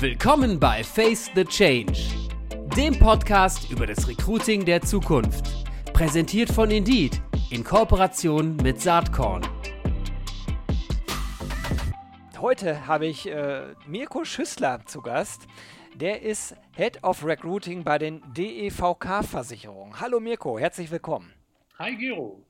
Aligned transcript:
Willkommen 0.00 0.60
bei 0.60 0.84
Face 0.84 1.28
the 1.34 1.44
Change, 1.44 1.92
dem 2.76 2.96
Podcast 3.00 3.68
über 3.68 3.84
das 3.84 4.06
Recruiting 4.06 4.64
der 4.64 4.80
Zukunft. 4.80 5.66
Präsentiert 5.92 6.52
von 6.52 6.70
Indeed 6.70 7.20
in 7.50 7.64
Kooperation 7.64 8.54
mit 8.62 8.80
Saatkorn. 8.80 9.42
Heute 12.40 12.86
habe 12.86 13.06
ich 13.06 13.28
äh, 13.28 13.74
Mirko 13.88 14.24
Schüssler 14.24 14.86
zu 14.86 15.02
Gast. 15.02 15.48
Der 15.96 16.22
ist 16.22 16.54
Head 16.76 17.02
of 17.02 17.24
Recruiting 17.24 17.82
bei 17.82 17.98
den 17.98 18.22
DEVK-Versicherungen. 18.34 20.00
Hallo 20.00 20.20
Mirko, 20.20 20.60
herzlich 20.60 20.92
willkommen. 20.92 21.32
Hi 21.76 21.96
Gero. 21.96 22.44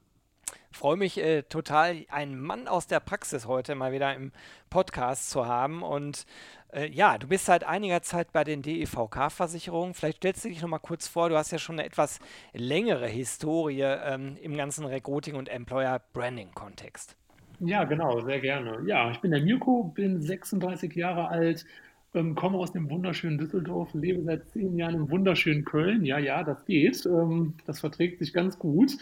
Freue 0.70 0.96
mich 0.96 1.18
äh, 1.18 1.42
total, 1.42 2.04
einen 2.08 2.38
Mann 2.38 2.68
aus 2.68 2.86
der 2.86 3.00
Praxis 3.00 3.46
heute 3.46 3.74
mal 3.74 3.90
wieder 3.90 4.14
im 4.14 4.32
Podcast 4.70 5.30
zu 5.30 5.46
haben. 5.46 5.82
Und 5.82 6.26
äh, 6.72 6.88
ja, 6.88 7.18
du 7.18 7.28
bist 7.28 7.46
seit 7.46 7.64
einiger 7.64 8.02
Zeit 8.02 8.32
bei 8.32 8.44
den 8.44 8.62
DEVK-Versicherungen. 8.62 9.94
Vielleicht 9.94 10.18
stellst 10.18 10.44
du 10.44 10.48
dich 10.48 10.62
noch 10.62 10.68
mal 10.68 10.78
kurz 10.78 11.08
vor. 11.08 11.28
Du 11.28 11.36
hast 11.36 11.50
ja 11.50 11.58
schon 11.58 11.78
eine 11.78 11.86
etwas 11.86 12.20
längere 12.52 13.06
Historie 13.06 13.82
ähm, 13.82 14.36
im 14.42 14.56
ganzen 14.56 14.84
Recruiting- 14.84 15.36
und 15.36 15.48
Employer-Branding-Kontext. 15.48 17.16
Ja, 17.60 17.84
genau, 17.84 18.20
sehr 18.20 18.40
gerne. 18.40 18.82
Ja, 18.86 19.10
ich 19.10 19.18
bin 19.18 19.32
der 19.32 19.42
Mirko, 19.42 19.84
bin 19.94 20.20
36 20.20 20.94
Jahre 20.94 21.28
alt, 21.28 21.66
ähm, 22.14 22.34
komme 22.34 22.58
aus 22.58 22.72
dem 22.72 22.88
wunderschönen 22.88 23.38
Düsseldorf, 23.38 23.92
lebe 23.94 24.22
seit 24.22 24.48
zehn 24.50 24.76
Jahren 24.76 24.94
im 24.94 25.10
wunderschönen 25.10 25.64
Köln. 25.64 26.04
Ja, 26.04 26.18
ja, 26.18 26.44
das 26.44 26.64
geht. 26.66 27.04
Ähm, 27.06 27.54
das 27.66 27.80
verträgt 27.80 28.20
sich 28.20 28.32
ganz 28.32 28.58
gut. 28.58 28.96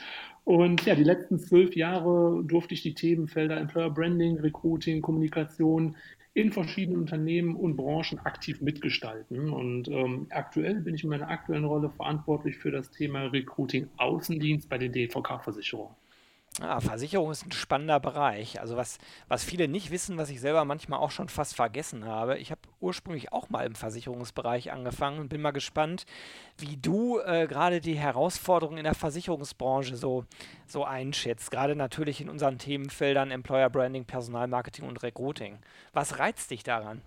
Und 0.45 0.87
ja, 0.87 0.95
die 0.95 1.05
letzten 1.05 1.39
zwölf 1.39 1.75
Jahre 1.75 2.43
durfte 2.45 2.75
ich 2.75 2.83
die 2.83 2.95
Themenfelder 2.95 3.59
Employer 3.59 3.91
Branding, 3.91 4.39
Recruiting, 4.39 5.03
Kommunikation 5.03 5.97
in 6.37 6.53
verschiedenen 6.53 7.01
Unternehmen 7.01 7.57
und 7.57 7.77
Branchen 7.77 8.19
aktiv 8.19 8.61
mitgestalten. 8.61 9.49
Und 9.49 9.89
ähm, 9.89 10.27
aktuell 10.29 10.83
bin 10.83 10.95
ich 10.95 11.03
in 11.03 11.09
meiner 11.09 11.31
aktuellen 11.31 11.65
Rolle 11.65 11.89
verantwortlich 11.89 12.59
für 12.59 12.71
das 12.71 12.91
Thema 12.91 13.23
Recruiting 13.23 13.89
Außendienst 13.97 14.69
bei 14.69 14.77
den 14.77 14.93
DVK-Versicherungen. 14.93 15.95
Ah, 16.61 16.81
Versicherung 16.81 17.31
ist 17.31 17.45
ein 17.45 17.53
spannender 17.53 18.01
Bereich. 18.01 18.61
Also 18.61 18.77
was, 18.77 18.99
was 19.29 19.45
viele 19.45 19.69
nicht 19.69 19.91
wissen, 19.91 20.17
was 20.17 20.31
ich 20.31 20.41
selber 20.41 20.65
manchmal 20.65 21.01
auch 21.01 21.11
schon 21.11 21.29
fast 21.29 21.55
vergessen 21.55 22.07
habe. 22.07 22.39
Ich 22.39 22.51
habe 22.51 22.61
ursprünglich 22.81 23.31
auch 23.33 23.51
mal 23.51 23.67
im 23.67 23.75
Versicherungsbereich 23.75 24.73
angefangen 24.73 25.19
und 25.19 25.29
bin 25.29 25.43
mal 25.43 25.51
gespannt, 25.51 26.07
wie 26.57 26.79
du 26.79 27.19
äh, 27.19 27.47
gerade 27.47 27.81
die 27.81 27.99
Herausforderungen 27.99 28.79
in 28.79 28.85
der 28.85 28.95
Versicherungsbranche 28.95 29.97
so, 29.97 30.25
so 30.67 30.85
einschätzt. 30.85 31.51
Gerade 31.51 31.77
natürlich 31.77 32.23
in 32.23 32.31
unseren 32.31 32.57
Themenfeldern 32.57 33.31
Employer 33.31 33.69
Branding, 33.69 34.07
Personalmarketing 34.07 34.89
und 34.89 35.03
Recruiting. 35.03 35.59
Was 35.93 36.19
reizt 36.19 36.51
dich 36.51 36.63
daran? 36.63 37.03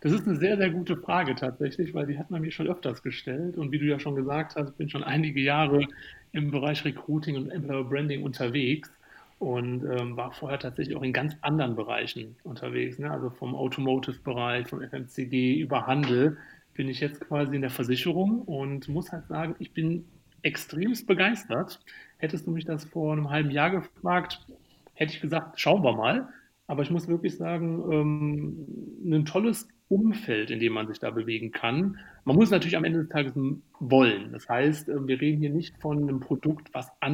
Das 0.00 0.12
ist 0.12 0.28
eine 0.28 0.36
sehr, 0.36 0.56
sehr 0.56 0.70
gute 0.70 0.96
Frage 0.96 1.34
tatsächlich, 1.34 1.92
weil 1.92 2.06
die 2.06 2.18
hat 2.18 2.30
man 2.30 2.40
mir 2.40 2.52
schon 2.52 2.68
öfters 2.68 3.02
gestellt. 3.02 3.56
Und 3.56 3.72
wie 3.72 3.78
du 3.78 3.84
ja 3.84 3.98
schon 3.98 4.14
gesagt 4.14 4.54
hast, 4.56 4.76
bin 4.76 4.88
schon 4.88 5.02
einige 5.02 5.40
Jahre 5.40 5.86
im 6.32 6.50
Bereich 6.50 6.84
Recruiting 6.84 7.36
und 7.36 7.50
Employer 7.50 7.84
Branding 7.84 8.22
unterwegs 8.22 8.90
und 9.38 9.84
ähm, 9.84 10.16
war 10.16 10.32
vorher 10.32 10.58
tatsächlich 10.58 10.96
auch 10.96 11.02
in 11.02 11.12
ganz 11.12 11.36
anderen 11.42 11.76
Bereichen 11.76 12.36
unterwegs. 12.42 12.98
Ne? 12.98 13.10
Also 13.10 13.30
vom 13.30 13.54
Automotive-Bereich, 13.54 14.68
vom 14.68 14.82
FMCG 14.82 15.60
über 15.60 15.86
Handel 15.86 16.36
bin 16.74 16.88
ich 16.88 17.00
jetzt 17.00 17.20
quasi 17.20 17.54
in 17.54 17.62
der 17.62 17.70
Versicherung 17.70 18.42
und 18.42 18.88
muss 18.88 19.12
halt 19.12 19.26
sagen, 19.28 19.54
ich 19.58 19.72
bin 19.72 20.04
extremst 20.42 21.06
begeistert. 21.06 21.80
Hättest 22.18 22.46
du 22.46 22.50
mich 22.50 22.64
das 22.64 22.84
vor 22.84 23.12
einem 23.12 23.30
halben 23.30 23.50
Jahr 23.50 23.70
gefragt, 23.70 24.46
hätte 24.94 25.12
ich 25.12 25.20
gesagt, 25.20 25.60
schauen 25.60 25.82
wir 25.82 25.96
mal. 25.96 26.28
Aber 26.66 26.82
ich 26.82 26.90
muss 26.90 27.08
wirklich 27.08 27.36
sagen, 27.36 27.82
ähm, 27.90 29.12
ein 29.12 29.24
tolles 29.24 29.68
Umfeld, 29.88 30.50
in 30.50 30.60
dem 30.60 30.74
man 30.74 30.86
sich 30.86 30.98
da 30.98 31.10
bewegen 31.10 31.50
kann. 31.50 31.98
Man 32.24 32.36
muss 32.36 32.50
natürlich 32.50 32.76
am 32.76 32.84
Ende 32.84 33.00
des 33.00 33.08
Tages 33.08 33.32
wollen. 33.80 34.32
Das 34.32 34.48
heißt, 34.48 34.88
äh, 34.88 35.06
wir 35.06 35.20
reden 35.20 35.40
hier 35.40 35.50
nicht 35.50 35.76
von 35.78 36.02
einem 36.02 36.20
Produkt, 36.20 36.72
was 36.74 36.88
äh, 37.00 37.08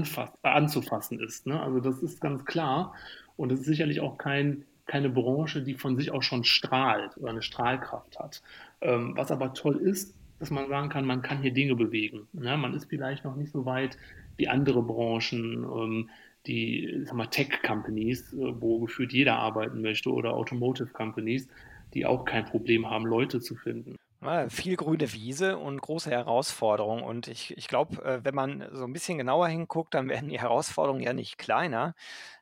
anzufassen 0.44 1.20
ist. 1.20 1.46
Ne? 1.46 1.60
Also 1.60 1.80
das 1.80 2.02
ist 2.02 2.20
ganz 2.20 2.44
klar. 2.44 2.94
Und 3.36 3.52
es 3.52 3.60
ist 3.60 3.66
sicherlich 3.66 4.00
auch 4.00 4.18
kein, 4.18 4.64
keine 4.86 5.08
Branche, 5.08 5.62
die 5.62 5.74
von 5.74 5.96
sich 5.96 6.10
auch 6.10 6.22
schon 6.22 6.44
strahlt 6.44 7.16
oder 7.16 7.30
eine 7.30 7.42
Strahlkraft 7.42 8.18
hat. 8.18 8.42
Ähm, 8.80 9.12
was 9.16 9.30
aber 9.30 9.54
toll 9.54 9.76
ist, 9.76 10.14
dass 10.40 10.50
man 10.50 10.68
sagen 10.68 10.88
kann, 10.88 11.06
man 11.06 11.22
kann 11.22 11.42
hier 11.42 11.52
Dinge 11.52 11.76
bewegen. 11.76 12.26
Ne? 12.32 12.56
Man 12.56 12.74
ist 12.74 12.86
vielleicht 12.86 13.24
noch 13.24 13.36
nicht 13.36 13.52
so 13.52 13.64
weit 13.64 13.96
wie 14.36 14.48
andere 14.48 14.82
Branchen. 14.82 15.64
Ähm, 15.64 16.10
die 16.46 17.06
Tech-Companies, 17.30 18.34
äh, 18.34 18.60
wo 18.60 18.80
gefühlt 18.80 19.12
jeder 19.12 19.36
arbeiten 19.36 19.80
möchte, 19.80 20.10
oder 20.10 20.34
Automotive-Companies 20.34 21.48
die 21.94 22.06
auch 22.06 22.24
kein 22.24 22.44
Problem 22.44 22.90
haben, 22.90 23.06
Leute 23.06 23.40
zu 23.40 23.54
finden. 23.56 23.96
Viel 24.48 24.76
grüne 24.76 25.12
Wiese 25.12 25.58
und 25.58 25.82
große 25.82 26.10
Herausforderungen. 26.10 27.02
Und 27.04 27.28
ich, 27.28 27.54
ich 27.58 27.68
glaube, 27.68 28.02
äh, 28.02 28.24
wenn 28.24 28.34
man 28.34 28.66
so 28.72 28.84
ein 28.84 28.92
bisschen 28.94 29.18
genauer 29.18 29.48
hinguckt, 29.48 29.92
dann 29.92 30.08
werden 30.08 30.30
die 30.30 30.40
Herausforderungen 30.40 31.02
ja 31.02 31.12
nicht 31.12 31.36
kleiner. 31.36 31.94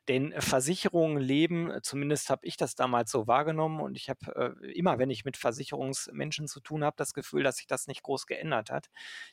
Denn 0.07 0.33
Versicherungen 0.37 1.21
leben, 1.21 1.73
zumindest 1.81 2.29
habe 2.29 2.45
ich 2.45 2.55
das 2.55 2.75
damals 2.75 3.11
so 3.11 3.27
wahrgenommen 3.27 3.81
und 3.81 3.97
ich 3.97 4.09
habe 4.09 4.55
äh, 4.61 4.71
immer, 4.71 4.97
wenn 4.97 5.09
ich 5.09 5.25
mit 5.25 5.35
Versicherungsmenschen 5.35 6.47
zu 6.47 6.61
tun 6.61 6.85
habe, 6.85 6.95
das 6.95 7.13
Gefühl, 7.13 7.43
dass 7.43 7.57
sich 7.57 7.67
das 7.67 7.87
nicht 7.87 8.03
groß 8.03 8.27
geändert 8.27 8.71
hat. 8.71 8.89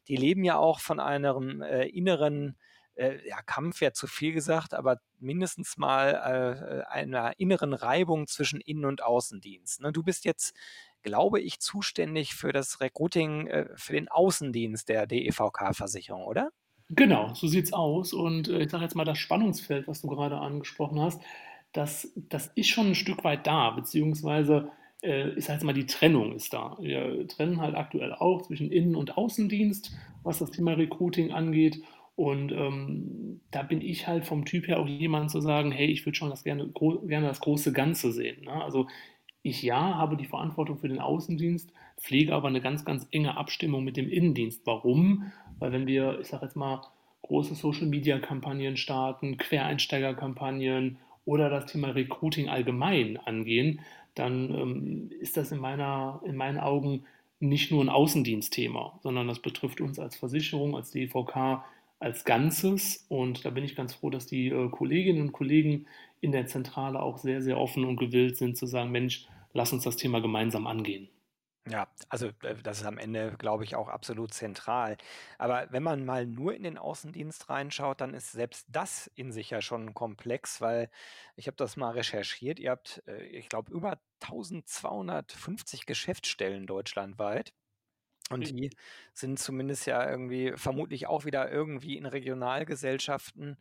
Die 0.08 0.16
leben 0.16 0.42
ja 0.42 0.58
auch 0.58 0.81
von 0.81 0.98
einem 0.98 1.62
äh, 1.62 1.87
inneren 1.87 2.56
äh, 3.00 3.27
ja, 3.27 3.41
Kampf 3.43 3.81
wäre 3.81 3.93
zu 3.93 4.06
viel 4.06 4.33
gesagt, 4.33 4.75
aber 4.75 5.00
mindestens 5.19 5.78
mal 5.78 6.84
äh, 6.87 6.93
einer 6.93 7.38
inneren 7.38 7.72
Reibung 7.72 8.27
zwischen 8.27 8.61
Innen- 8.61 8.84
und 8.84 9.03
Außendienst. 9.03 9.81
Ne? 9.81 9.93
Du 9.93 10.03
bist 10.03 10.25
jetzt, 10.25 10.55
glaube 11.03 11.41
ich, 11.41 11.61
zuständig 11.61 12.34
für 12.34 12.53
das 12.53 12.81
Recruiting, 12.81 13.47
äh, 13.47 13.69
für 13.75 13.94
den 13.94 14.09
Außendienst 14.09 14.88
der 14.88 15.06
DEVK-Versicherung, 15.06 16.25
oder? 16.25 16.50
Genau, 16.91 17.33
so 17.34 17.47
sieht 17.47 17.66
es 17.66 17.72
aus. 17.72 18.12
Und 18.12 18.49
äh, 18.49 18.62
ich 18.62 18.71
sage 18.71 18.84
jetzt 18.84 18.97
mal, 18.97 19.05
das 19.05 19.19
Spannungsfeld, 19.19 19.88
was 19.88 20.03
du 20.03 20.09
gerade 20.09 20.37
angesprochen 20.37 21.00
hast, 21.00 21.22
das, 21.72 22.12
das 22.17 22.49
ist 22.55 22.69
schon 22.69 22.88
ein 22.88 22.94
Stück 22.94 23.25
weit 23.25 23.47
da, 23.47 23.71
beziehungsweise 23.71 24.71
äh, 25.03 25.34
ist 25.37 25.49
halt 25.49 25.62
mal 25.62 25.72
die 25.72 25.87
Trennung 25.87 26.34
ist 26.34 26.53
da. 26.53 26.77
Wir 26.81 27.27
trennen 27.28 27.61
halt 27.61 27.77
aktuell 27.77 28.12
auch 28.12 28.43
zwischen 28.43 28.71
Innen- 28.71 28.97
und 28.97 29.17
Außendienst, 29.17 29.93
was 30.22 30.41
das 30.41 30.50
Thema 30.50 30.72
Recruiting 30.72 31.32
angeht. 31.32 31.82
Und 32.16 32.53
ähm, 32.53 33.41
da 33.50 33.62
bin 33.62 33.81
ich 33.81 34.06
halt 34.06 34.26
vom 34.26 34.44
Typ 34.44 34.69
her 34.69 34.78
auch 34.78 34.87
jemand 34.87 35.31
zu 35.31 35.41
sagen, 35.41 35.72
hey, 35.72 35.87
ich 35.87 36.04
würde 36.04 36.16
schon 36.16 36.31
das 36.31 36.44
gerne, 36.44 36.69
gerne 36.69 37.26
das 37.26 37.41
große 37.41 37.72
Ganze 37.72 38.12
sehen. 38.12 38.44
Ne? 38.44 38.53
Also 38.62 38.87
ich 39.43 39.62
ja 39.62 39.97
habe 39.97 40.16
die 40.16 40.26
Verantwortung 40.26 40.76
für 40.76 40.88
den 40.88 40.99
Außendienst, 40.99 41.72
pflege 41.99 42.34
aber 42.34 42.49
eine 42.49 42.60
ganz, 42.60 42.84
ganz 42.84 43.06
enge 43.10 43.37
Abstimmung 43.37 43.84
mit 43.84 43.97
dem 43.97 44.10
Innendienst. 44.10 44.62
Warum? 44.66 45.32
Weil 45.59 45.72
wenn 45.72 45.87
wir, 45.87 46.19
ich 46.20 46.28
sage 46.28 46.44
jetzt 46.44 46.56
mal, 46.56 46.82
große 47.22 47.54
Social-Media-Kampagnen 47.54 48.76
starten, 48.76 49.37
Quereinsteiger-Kampagnen 49.37 50.99
oder 51.25 51.49
das 51.49 51.66
Thema 51.66 51.91
Recruiting 51.91 52.49
allgemein 52.49 53.16
angehen, 53.19 53.81
dann 54.15 54.50
ähm, 54.50 55.10
ist 55.20 55.37
das 55.37 55.53
in, 55.53 55.60
meiner, 55.60 56.20
in 56.25 56.37
meinen 56.37 56.59
Augen 56.59 57.04
nicht 57.38 57.70
nur 57.70 57.82
ein 57.82 57.88
Außendienstthema, 57.88 58.99
sondern 59.03 59.28
das 59.28 59.38
betrifft 59.38 59.81
uns 59.81 59.99
als 59.99 60.16
Versicherung, 60.16 60.76
als 60.76 60.91
DVK 60.91 61.65
als 62.00 62.25
Ganzes. 62.25 63.06
Und 63.09 63.44
da 63.44 63.50
bin 63.50 63.65
ich 63.65 63.77
ganz 63.77 63.94
froh, 63.94 64.11
dass 64.11 64.27
die 64.27 64.49
äh, 64.49 64.69
Kolleginnen 64.71 65.22
und 65.22 65.33
Kollegen 65.33 65.87
in 66.21 66.33
der 66.33 66.47
Zentrale 66.47 67.00
auch 67.00 67.19
sehr, 67.19 67.43
sehr 67.43 67.59
offen 67.59 67.84
und 67.84 67.97
gewillt 67.97 68.37
sind 68.37 68.56
zu 68.56 68.66
sagen, 68.66 68.91
Mensch, 68.91 69.27
lass 69.53 69.72
uns 69.72 69.84
das 69.84 69.97
Thema 69.97 70.21
gemeinsam 70.21 70.66
angehen. 70.66 71.09
Ja, 71.69 71.88
also 72.09 72.28
äh, 72.43 72.56
das 72.62 72.81
ist 72.81 72.87
am 72.87 72.99
Ende, 72.99 73.37
glaube 73.38 73.65
ich, 73.65 73.77
auch 73.77 73.88
absolut 73.88 74.33
zentral. 74.33 74.97
Aber 75.38 75.66
wenn 75.71 75.83
man 75.83 76.05
mal 76.05 76.27
nur 76.27 76.55
in 76.55 76.62
den 76.62 76.78
Außendienst 76.78 77.49
reinschaut, 77.50 78.00
dann 78.00 78.15
ist 78.15 78.32
selbst 78.32 78.67
das 78.71 79.09
in 79.15 79.31
sich 79.31 79.50
ja 79.50 79.61
schon 79.61 79.94
komplex, 79.94 80.61
weil 80.61 80.91
ich 81.37 81.47
habe 81.47 81.56
das 81.56 81.77
mal 81.77 81.91
recherchiert. 81.93 82.59
Ihr 82.59 82.71
habt, 82.72 83.03
äh, 83.06 83.22
ich 83.27 83.49
glaube, 83.49 83.72
über 83.72 84.00
1250 84.21 85.87
Geschäftsstellen 85.87 86.67
deutschlandweit. 86.67 87.52
Und 88.28 88.50
die 88.50 88.70
sind 89.12 89.38
zumindest 89.38 89.87
ja 89.87 90.08
irgendwie 90.08 90.52
vermutlich 90.56 91.06
auch 91.08 91.25
wieder 91.25 91.50
irgendwie 91.50 91.96
in 91.96 92.06
Regionalgesellschaften 92.06 93.56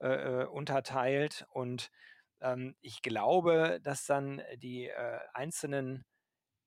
äh, 0.00 0.42
äh, 0.42 0.44
unterteilt. 0.46 1.46
Und 1.50 1.90
ähm, 2.40 2.74
ich 2.80 3.02
glaube, 3.02 3.80
dass 3.82 4.06
dann 4.06 4.40
die 4.56 4.88
äh, 4.88 5.18
einzelnen 5.34 6.04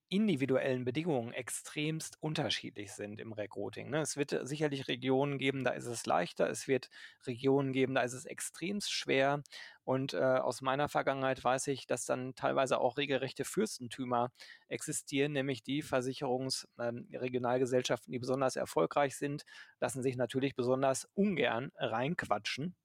individuellen 0.09 0.85
Bedingungen 0.85 1.33
extremst 1.33 2.17
unterschiedlich 2.21 2.93
sind 2.93 3.19
im 3.19 3.33
Recruiting. 3.33 3.89
Ne? 3.89 4.01
Es 4.01 4.15
wird 4.15 4.47
sicherlich 4.47 4.87
Regionen 4.87 5.37
geben, 5.37 5.63
da 5.63 5.71
ist 5.71 5.85
es 5.85 6.05
leichter. 6.05 6.47
Es 6.49 6.67
wird 6.67 6.89
Regionen 7.25 7.73
geben, 7.73 7.95
da 7.95 8.01
ist 8.01 8.13
es 8.13 8.25
extremst 8.25 8.91
schwer. 8.91 9.41
Und 9.83 10.13
äh, 10.13 10.19
aus 10.19 10.61
meiner 10.61 10.87
Vergangenheit 10.89 11.43
weiß 11.43 11.67
ich, 11.67 11.87
dass 11.87 12.05
dann 12.05 12.35
teilweise 12.35 12.79
auch 12.79 12.97
regelrechte 12.97 13.45
Fürstentümer 13.45 14.31
existieren, 14.67 15.31
nämlich 15.33 15.63
die 15.63 15.81
Versicherungsregionalgesellschaften, 15.81 18.09
ähm, 18.09 18.13
die 18.13 18.19
besonders 18.19 18.55
erfolgreich 18.55 19.17
sind, 19.17 19.43
lassen 19.79 20.03
sich 20.03 20.15
natürlich 20.15 20.55
besonders 20.55 21.07
ungern 21.15 21.71
reinquatschen 21.77 22.75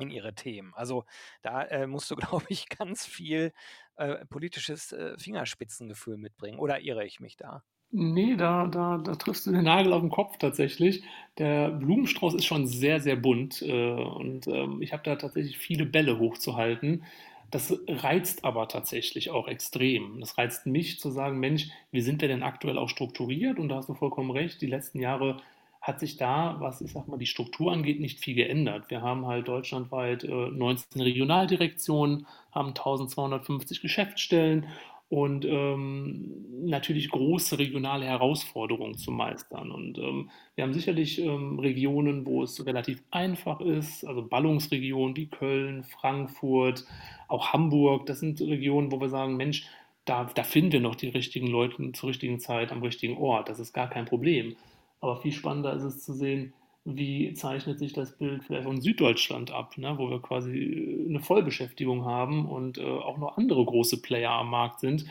in 0.00 0.10
ihre 0.10 0.34
Themen. 0.34 0.72
Also 0.74 1.04
da 1.42 1.62
äh, 1.62 1.86
musst 1.86 2.10
du, 2.10 2.16
glaube 2.16 2.46
ich, 2.48 2.68
ganz 2.68 3.06
viel 3.06 3.52
äh, 3.96 4.24
politisches 4.26 4.92
äh, 4.92 5.16
Fingerspitzengefühl 5.18 6.16
mitbringen. 6.16 6.58
Oder 6.58 6.80
irre 6.80 7.04
ich 7.04 7.20
mich 7.20 7.36
da? 7.36 7.62
Nee, 7.92 8.36
da, 8.36 8.68
da, 8.68 8.98
da 8.98 9.16
triffst 9.16 9.46
du 9.46 9.50
den 9.50 9.64
Nagel 9.64 9.92
auf 9.92 10.00
den 10.00 10.10
Kopf 10.10 10.36
tatsächlich. 10.38 11.02
Der 11.38 11.70
Blumenstrauß 11.70 12.34
ist 12.34 12.44
schon 12.44 12.68
sehr, 12.68 13.00
sehr 13.00 13.16
bunt 13.16 13.62
äh, 13.62 13.92
und 13.92 14.46
ähm, 14.46 14.80
ich 14.80 14.92
habe 14.92 15.02
da 15.02 15.16
tatsächlich 15.16 15.58
viele 15.58 15.86
Bälle 15.86 16.18
hochzuhalten. 16.20 17.04
Das 17.50 17.76
reizt 17.88 18.44
aber 18.44 18.68
tatsächlich 18.68 19.30
auch 19.30 19.48
extrem. 19.48 20.20
Das 20.20 20.38
reizt 20.38 20.66
mich 20.66 21.00
zu 21.00 21.10
sagen, 21.10 21.40
Mensch, 21.40 21.68
wie 21.90 22.00
sind 22.00 22.20
wir 22.20 22.28
denn 22.28 22.44
aktuell 22.44 22.78
auch 22.78 22.88
strukturiert? 22.88 23.58
Und 23.58 23.68
da 23.68 23.76
hast 23.76 23.88
du 23.88 23.94
vollkommen 23.94 24.30
recht, 24.30 24.60
die 24.62 24.66
letzten 24.66 25.00
Jahre 25.00 25.42
hat 25.80 25.98
sich 25.98 26.16
da, 26.16 26.56
was 26.58 26.80
ich 26.80 26.92
sag 26.92 27.08
mal, 27.08 27.16
die 27.16 27.26
Struktur 27.26 27.72
angeht, 27.72 28.00
nicht 28.00 28.20
viel 28.20 28.34
geändert. 28.34 28.90
Wir 28.90 29.00
haben 29.00 29.26
halt 29.26 29.48
deutschlandweit 29.48 30.24
äh, 30.24 30.28
19 30.28 31.00
Regionaldirektionen, 31.00 32.26
haben 32.52 32.68
1250 32.68 33.80
Geschäftsstellen 33.80 34.66
und 35.10 35.44
ähm, 35.44 36.46
natürlich 36.66 37.10
große 37.10 37.58
regionale 37.58 38.06
Herausforderungen 38.06 38.96
zu 38.96 39.10
meistern. 39.10 39.72
Und 39.72 39.98
ähm, 39.98 40.30
wir 40.54 40.62
haben 40.62 40.72
sicherlich 40.72 41.18
ähm, 41.20 41.58
Regionen, 41.58 42.26
wo 42.26 42.44
es 42.44 42.64
relativ 42.64 43.02
einfach 43.10 43.60
ist, 43.60 44.04
also 44.04 44.22
Ballungsregionen 44.22 45.16
wie 45.16 45.26
Köln, 45.26 45.82
Frankfurt, 45.82 46.84
auch 47.26 47.52
Hamburg. 47.52 48.06
Das 48.06 48.20
sind 48.20 48.40
Regionen, 48.40 48.92
wo 48.92 49.00
wir 49.00 49.08
sagen, 49.08 49.36
Mensch, 49.36 49.66
da, 50.04 50.30
da 50.32 50.44
finden 50.44 50.72
wir 50.72 50.80
noch 50.80 50.94
die 50.94 51.08
richtigen 51.08 51.48
Leute 51.48 51.90
zur 51.92 52.10
richtigen 52.10 52.38
Zeit 52.38 52.70
am 52.70 52.82
richtigen 52.82 53.16
Ort. 53.16 53.48
Das 53.48 53.58
ist 53.58 53.72
gar 53.72 53.90
kein 53.90 54.04
Problem. 54.04 54.54
Aber 55.00 55.16
viel 55.16 55.32
spannender 55.32 55.72
ist 55.74 55.82
es 55.82 56.04
zu 56.04 56.12
sehen, 56.12 56.52
wie 56.84 57.34
zeichnet 57.34 57.78
sich 57.78 57.92
das 57.92 58.16
Bild 58.16 58.44
vielleicht 58.44 58.64
von 58.64 58.80
Süddeutschland 58.80 59.50
ab, 59.50 59.76
ne, 59.76 59.94
wo 59.98 60.10
wir 60.10 60.20
quasi 60.20 60.56
äh, 60.58 61.08
eine 61.08 61.20
Vollbeschäftigung 61.20 62.04
haben 62.04 62.46
und 62.46 62.78
äh, 62.78 62.84
auch 62.84 63.18
noch 63.18 63.36
andere 63.36 63.64
große 63.64 64.00
Player 64.00 64.32
am 64.32 64.50
Markt 64.50 64.80
sind, 64.80 65.04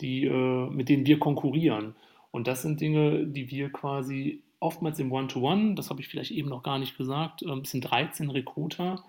die, 0.00 0.24
äh, 0.24 0.70
mit 0.70 0.88
denen 0.88 1.06
wir 1.06 1.18
konkurrieren. 1.18 1.94
Und 2.30 2.46
das 2.46 2.62
sind 2.62 2.80
Dinge, 2.80 3.26
die 3.26 3.50
wir 3.50 3.70
quasi 3.70 4.42
oftmals 4.60 4.98
im 4.98 5.12
One-to-One, 5.12 5.62
-One, 5.62 5.74
das 5.74 5.90
habe 5.90 6.00
ich 6.00 6.08
vielleicht 6.08 6.30
eben 6.30 6.48
noch 6.48 6.62
gar 6.62 6.78
nicht 6.78 6.96
gesagt, 6.96 7.42
äh, 7.42 7.50
es 7.62 7.70
sind 7.70 7.82
13 7.82 8.30
Recruiter, 8.30 9.02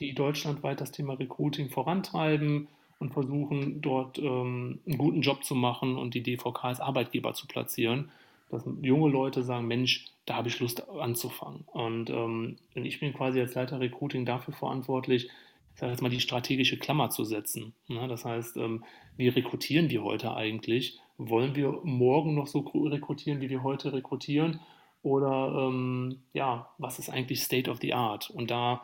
die 0.00 0.14
deutschlandweit 0.14 0.80
das 0.80 0.92
Thema 0.92 1.14
Recruiting 1.14 1.70
vorantreiben 1.70 2.68
und 3.00 3.12
versuchen, 3.12 3.80
dort 3.80 4.18
ähm, 4.18 4.80
einen 4.86 4.98
guten 4.98 5.22
Job 5.22 5.44
zu 5.44 5.54
machen 5.54 5.96
und 5.96 6.14
die 6.14 6.22
DVK 6.22 6.64
als 6.64 6.80
Arbeitgeber 6.80 7.34
zu 7.34 7.46
platzieren 7.46 8.10
dass 8.50 8.64
junge 8.82 9.10
Leute 9.10 9.42
sagen, 9.42 9.66
Mensch, 9.66 10.06
da 10.26 10.36
habe 10.36 10.48
ich 10.48 10.60
Lust 10.60 10.88
anzufangen. 10.88 11.64
Und 11.66 12.10
ähm, 12.10 12.56
ich 12.74 13.00
bin 13.00 13.12
quasi 13.12 13.40
als 13.40 13.54
Leiter 13.54 13.80
Recruiting 13.80 14.24
dafür 14.24 14.54
verantwortlich, 14.54 15.28
ich 15.74 15.80
sage 15.80 15.92
jetzt 15.92 16.02
mal, 16.02 16.10
die 16.10 16.20
strategische 16.20 16.78
Klammer 16.78 17.10
zu 17.10 17.24
setzen. 17.24 17.72
Ne? 17.86 18.08
Das 18.08 18.24
heißt, 18.24 18.56
ähm, 18.56 18.84
wie 19.16 19.28
rekrutieren 19.28 19.90
wir 19.90 20.02
heute 20.02 20.34
eigentlich? 20.34 20.98
Wollen 21.18 21.54
wir 21.54 21.80
morgen 21.84 22.34
noch 22.34 22.46
so 22.46 22.60
rekrutieren, 22.60 23.40
wie 23.40 23.50
wir 23.50 23.62
heute 23.62 23.92
rekrutieren? 23.92 24.60
Oder 25.02 25.68
ähm, 25.68 26.20
ja, 26.32 26.70
was 26.78 26.98
ist 26.98 27.10
eigentlich 27.10 27.42
State 27.42 27.70
of 27.70 27.78
the 27.80 27.94
Art? 27.94 28.30
Und 28.30 28.50
da 28.50 28.82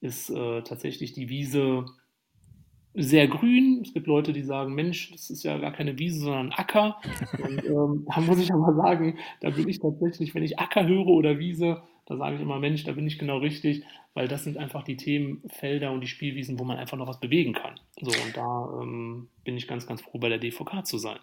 ist 0.00 0.30
äh, 0.30 0.62
tatsächlich 0.62 1.12
die 1.12 1.28
Wiese 1.28 1.86
sehr 2.96 3.28
grün. 3.28 3.80
Es 3.82 3.92
gibt 3.92 4.06
Leute, 4.06 4.32
die 4.32 4.42
sagen, 4.42 4.74
Mensch, 4.74 5.12
das 5.12 5.30
ist 5.30 5.42
ja 5.44 5.58
gar 5.58 5.72
keine 5.72 5.98
Wiese, 5.98 6.20
sondern 6.20 6.52
Acker. 6.52 6.98
Und 7.42 7.64
ähm, 7.64 8.06
da 8.14 8.20
muss 8.20 8.40
ich 8.40 8.52
aber 8.52 8.74
sagen, 8.74 9.18
da 9.40 9.50
bin 9.50 9.68
ich 9.68 9.80
tatsächlich, 9.80 10.34
wenn 10.34 10.42
ich 10.42 10.58
Acker 10.58 10.86
höre 10.86 11.06
oder 11.06 11.38
Wiese, 11.38 11.82
da 12.06 12.16
sage 12.16 12.36
ich 12.36 12.42
immer, 12.42 12.58
Mensch, 12.58 12.84
da 12.84 12.92
bin 12.92 13.06
ich 13.06 13.18
genau 13.18 13.38
richtig, 13.38 13.84
weil 14.14 14.28
das 14.28 14.44
sind 14.44 14.56
einfach 14.56 14.82
die 14.82 14.96
Themenfelder 14.96 15.92
und 15.92 16.00
die 16.00 16.06
Spielwiesen, 16.06 16.58
wo 16.58 16.64
man 16.64 16.78
einfach 16.78 16.96
noch 16.96 17.08
was 17.08 17.20
bewegen 17.20 17.52
kann. 17.52 17.74
So, 18.00 18.10
und 18.10 18.36
da 18.36 18.80
ähm, 18.80 19.28
bin 19.44 19.56
ich 19.56 19.68
ganz, 19.68 19.86
ganz 19.86 20.00
froh, 20.00 20.18
bei 20.18 20.28
der 20.28 20.38
DVK 20.38 20.84
zu 20.86 20.98
sein. 20.98 21.18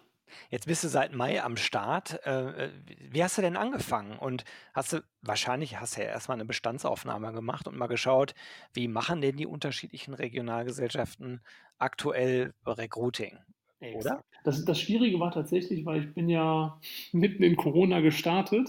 Jetzt 0.50 0.66
bist 0.66 0.84
du 0.84 0.88
seit 0.88 1.14
Mai 1.14 1.42
am 1.42 1.56
Start. 1.56 2.20
Äh, 2.24 2.66
äh, 2.66 2.70
wie 3.10 3.22
hast 3.22 3.38
du 3.38 3.42
denn 3.42 3.56
angefangen? 3.56 4.18
Und 4.18 4.44
hast 4.72 4.92
du, 4.92 5.04
wahrscheinlich 5.22 5.80
hast 5.80 5.96
du 5.96 6.02
ja 6.02 6.08
erstmal 6.08 6.36
eine 6.36 6.44
Bestandsaufnahme 6.44 7.32
gemacht 7.32 7.68
und 7.68 7.76
mal 7.76 7.86
geschaut, 7.86 8.34
wie 8.72 8.88
machen 8.88 9.20
denn 9.20 9.36
die 9.36 9.46
unterschiedlichen 9.46 10.14
Regionalgesellschaften 10.14 11.40
aktuell 11.78 12.54
Recruiting? 12.66 13.38
Oder? 13.80 14.24
Das, 14.44 14.64
das 14.64 14.80
Schwierige 14.80 15.20
war 15.20 15.30
tatsächlich, 15.30 15.84
weil 15.84 16.04
ich 16.04 16.14
bin 16.14 16.28
ja 16.28 16.80
mitten 17.12 17.42
in 17.42 17.56
Corona 17.56 18.00
gestartet 18.00 18.68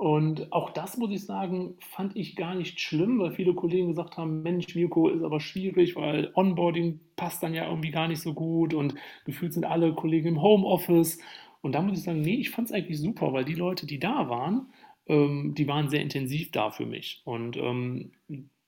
und 0.00 0.50
auch 0.50 0.70
das, 0.70 0.96
muss 0.96 1.10
ich 1.10 1.26
sagen, 1.26 1.74
fand 1.78 2.16
ich 2.16 2.34
gar 2.34 2.54
nicht 2.54 2.80
schlimm, 2.80 3.18
weil 3.18 3.32
viele 3.32 3.52
Kollegen 3.52 3.88
gesagt 3.88 4.16
haben, 4.16 4.40
Mensch, 4.40 4.74
Mirko, 4.74 5.10
ist 5.10 5.22
aber 5.22 5.40
schwierig, 5.40 5.94
weil 5.94 6.30
Onboarding 6.32 7.00
passt 7.16 7.42
dann 7.42 7.52
ja 7.52 7.68
irgendwie 7.68 7.90
gar 7.90 8.08
nicht 8.08 8.22
so 8.22 8.32
gut 8.32 8.72
und 8.72 8.94
gefühlt 9.26 9.52
sind 9.52 9.66
alle 9.66 9.92
Kollegen 9.92 10.28
im 10.28 10.40
Homeoffice. 10.40 11.18
Und 11.60 11.72
da 11.74 11.82
muss 11.82 11.98
ich 11.98 12.04
sagen, 12.04 12.22
nee, 12.22 12.36
ich 12.36 12.48
fand 12.48 12.68
es 12.68 12.72
eigentlich 12.72 12.98
super, 12.98 13.34
weil 13.34 13.44
die 13.44 13.52
Leute, 13.52 13.84
die 13.84 13.98
da 13.98 14.30
waren, 14.30 14.72
ähm, 15.06 15.54
die 15.54 15.68
waren 15.68 15.90
sehr 15.90 16.00
intensiv 16.00 16.50
da 16.50 16.70
für 16.70 16.86
mich. 16.86 17.20
Und 17.26 17.58
ähm, 17.58 18.12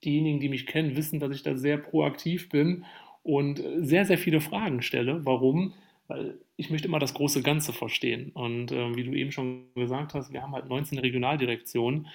diejenigen, 0.05 0.38
die 0.38 0.50
mich 0.50 0.67
kennen, 0.67 0.96
wissen, 0.96 1.19
dass 1.19 1.34
ich 1.34 1.43
da 1.43 1.56
sehr 1.56 1.79
proaktiv 1.79 2.50
bin 2.50 2.84
und 3.23 3.58
sehr, 3.79 4.05
sehr 4.05 4.19
viele 4.19 4.43
Fragen 4.43 4.82
stelle. 4.82 5.25
Warum? 5.25 5.73
Weil 6.08 6.40
ich 6.62 6.70
möchte 6.70 6.86
immer 6.86 7.00
das 7.00 7.14
große 7.14 7.42
Ganze 7.42 7.72
verstehen. 7.72 8.30
Und 8.32 8.70
äh, 8.70 8.94
wie 8.94 9.02
du 9.02 9.12
eben 9.12 9.32
schon 9.32 9.64
gesagt 9.74 10.14
hast, 10.14 10.32
wir 10.32 10.42
haben 10.42 10.54
halt 10.54 10.68
19 10.68 10.98
Regionaldirektionen 10.98 12.06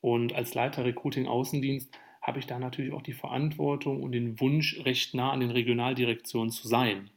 und 0.00 0.32
als 0.32 0.54
Leiter 0.54 0.84
Recruiting 0.84 1.26
Außendienst 1.26 1.92
habe 2.22 2.38
ich 2.38 2.46
da 2.46 2.58
natürlich 2.58 2.92
auch 2.92 3.02
die 3.02 3.12
Verantwortung 3.12 4.02
und 4.02 4.12
den 4.12 4.40
Wunsch, 4.40 4.80
recht 4.84 5.14
nah 5.14 5.32
an 5.32 5.40
den 5.40 5.50
Regionaldirektionen 5.50 6.50
zu 6.50 6.68
sein. 6.68 7.10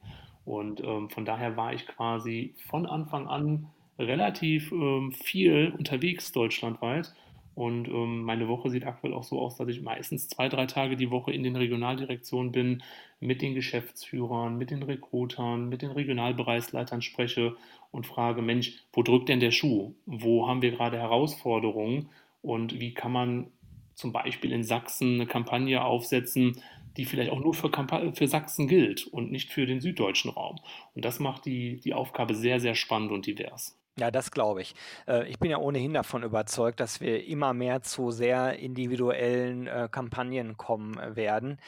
Und 0.46 0.82
ähm, 0.84 1.10
von 1.10 1.26
daher 1.26 1.58
war 1.58 1.74
ich 1.74 1.86
quasi 1.86 2.56
von 2.68 2.88
Anfang 2.88 3.28
an 3.28 3.68
relativ 4.00 4.72
ähm, 4.72 5.12
viel 5.12 5.74
unterwegs 5.78 6.32
deutschlandweit 6.32 7.14
und 7.60 7.90
ähm, 7.90 8.22
meine 8.24 8.48
Woche 8.48 8.70
sieht 8.70 8.86
aktuell 8.86 9.14
auch 9.14 9.26
so 9.26 9.38
aus, 9.38 9.58
dass 9.58 9.68
ich 9.68 9.82
meistens 9.82 10.30
zwei, 10.30 10.48
drei 10.48 10.66
Tage 10.66 10.96
die 10.96 11.12
Woche 11.12 11.34
in 11.34 11.44
den 11.44 11.58
Regionaldirektionen 11.58 12.54
bin, 12.54 12.84
mit 13.20 13.42
den 13.42 13.54
Geschäftsführern, 13.54 14.58
mit 14.58 14.72
den 14.72 14.82
Rekrutern, 14.82 15.68
mit 15.68 15.82
den 15.82 15.92
Regionalbereichsleitern 15.92 17.02
spreche 17.02 17.58
und 17.92 18.08
frage, 18.08 18.42
Mensch, 18.42 18.78
wo 18.94 19.04
drückt 19.04 19.28
denn 19.28 19.42
der 19.42 19.52
Schuh? 19.52 19.94
Wo 20.06 20.48
haben 20.48 20.62
wir 20.62 20.72
gerade 20.72 21.00
Herausforderungen? 21.00 22.08
Und 22.42 22.80
wie 22.80 22.94
kann 22.94 23.12
man 23.12 23.48
zum 23.94 24.14
Beispiel 24.14 24.54
in 24.54 24.64
Sachsen 24.64 25.16
eine 25.16 25.28
Kampagne 25.28 25.84
aufsetzen, 25.84 26.62
die 26.96 27.04
vielleicht 27.04 27.30
auch 27.30 27.42
nur 27.42 27.54
für, 27.54 27.70
für, 28.14 28.28
Sachsen 28.30 28.70
gilt 28.70 29.06
und 29.06 29.34
nicht 29.34 29.52
für 29.52 29.66
den 29.66 29.82
süddeutschen 29.82 30.32
Raum. 30.32 30.62
Und 30.96 31.04
das 31.04 31.20
macht 31.20 31.46
die, 31.46 31.82
die 31.82 31.94
Aufgabe 31.94 32.36
sehr, 32.36 32.62
sehr 32.62 32.76
spannend 32.76 33.12
und 33.12 33.26
divers. 33.26 33.79
Ja, 34.00 34.12
das 34.12 34.32
glaube 34.32 34.62
ich. 34.62 34.76
Äh, 35.08 35.28
ich 35.28 35.40
bin 35.40 35.52
ja 35.52 35.58
ohnehin 35.58 35.94
davon 35.94 36.24
überzeugt, 36.24 36.80
dass 36.80 37.02
wir 37.02 37.26
immer 37.26 37.54
mehr 37.54 37.82
zu 37.82 38.12
sehr 38.12 38.58
individuellen 38.58 39.68
äh, 39.68 39.90
Kampagnen 39.92 40.56
kommen 40.56 40.98
äh, 40.98 41.16
werden. 41.18 41.60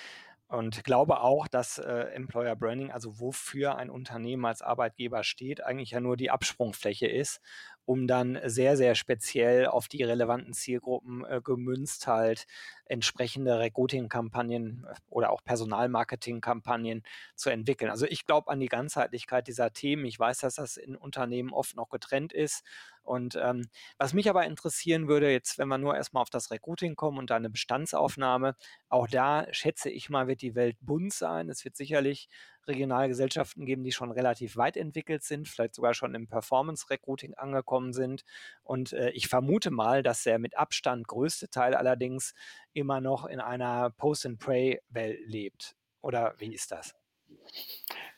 Und 0.48 0.84
glaube 0.84 1.22
auch, 1.22 1.48
dass 1.48 1.78
Employer 1.80 2.58
Branding, 2.58 2.92
also 2.92 3.22
wofür 3.22 3.78
ein 3.78 3.90
Unternehmen 3.90 4.44
als 4.46 4.62
Arbeitgeber 4.62 5.24
steht, 5.24 5.64
eigentlich 5.64 5.92
ja 5.92 6.02
nur 6.02 6.18
die 6.18 6.30
Absprungfläche 6.30 7.08
ist, 7.08 7.40
um 7.86 8.06
dann 8.06 8.38
sehr, 8.44 8.76
sehr 8.76 8.96
speziell 8.96 9.68
auf 9.68 9.88
die 9.88 10.04
relevanten 10.04 10.52
Zielgruppen 10.54 11.26
gemünzt 11.42 12.06
halt 12.08 12.48
entsprechende 12.92 13.58
Recruiting-Kampagnen 13.58 14.86
äh, 14.88 14.94
oder 15.10 15.32
auch 15.32 15.44
Personalmarketing-Kampagnen 15.44 17.04
zu 17.36 17.50
entwickeln. 17.50 17.90
Also 17.90 18.06
ich 18.06 18.26
glaube 18.26 18.52
an 18.52 18.60
die 18.60 18.68
Ganzheitlichkeit 18.68 19.48
dieser 19.48 19.72
Themen. 19.72 20.06
Ich 20.06 20.20
weiß, 20.20 20.40
dass 20.40 20.56
das 20.56 20.78
in 20.78 20.96
Unternehmen 20.96 21.54
oft 21.54 21.76
noch 21.76 21.90
getrennt 21.90 22.34
ist. 22.34 22.64
Und 23.04 23.36
ähm, 23.42 23.68
was 23.98 24.14
mich 24.14 24.30
aber 24.30 24.46
interessieren 24.46 25.08
würde, 25.08 25.32
jetzt, 25.32 25.58
wenn 25.58 25.68
wir 25.68 25.78
nur 25.78 25.96
erstmal 25.96 26.22
auf 26.22 26.30
das 26.30 26.52
Recruiting 26.52 26.96
kommen 26.96 27.18
und 27.18 27.32
eine 27.32 27.50
Bestandsaufnahme, 27.50 28.56
auch 28.90 29.08
da 29.08 29.48
schätze 29.52 29.90
ich 29.90 30.10
mal, 30.10 30.28
wird 30.28 30.42
die 30.42 30.54
Welt 30.54 30.78
bunt 30.82 31.14
sein. 31.14 31.50
Es 31.50 31.66
wird 31.66 31.76
sicherlich 31.76 32.30
Regionalgesellschaften 32.68 33.66
geben, 33.66 33.84
die 33.84 33.92
schon 33.92 34.12
relativ 34.12 34.56
weit 34.56 34.78
entwickelt 34.78 35.24
sind, 35.24 35.48
vielleicht 35.48 35.76
sogar 35.76 35.94
schon 35.94 36.14
im 36.14 36.28
Performance-Recruiting 36.28 37.34
angekommen 37.36 37.92
sind. 37.94 38.24
Und 38.64 38.94
äh, 38.94 39.10
ich 39.12 39.28
vermute 39.28 39.72
mal, 39.72 40.04
dass 40.04 40.24
der 40.24 40.38
mit 40.38 40.58
Abstand 40.58 41.08
größte 41.08 41.50
Teil 41.50 41.74
allerdings 41.74 42.34
immer 42.74 43.02
noch 43.02 43.26
in 43.26 43.40
einer 43.40 43.90
Post-and-Pray-Welt 43.92 45.20
lebt. 45.26 45.76
Oder 46.02 46.34
wie 46.38 46.54
ist 46.54 46.72
das? 46.72 46.96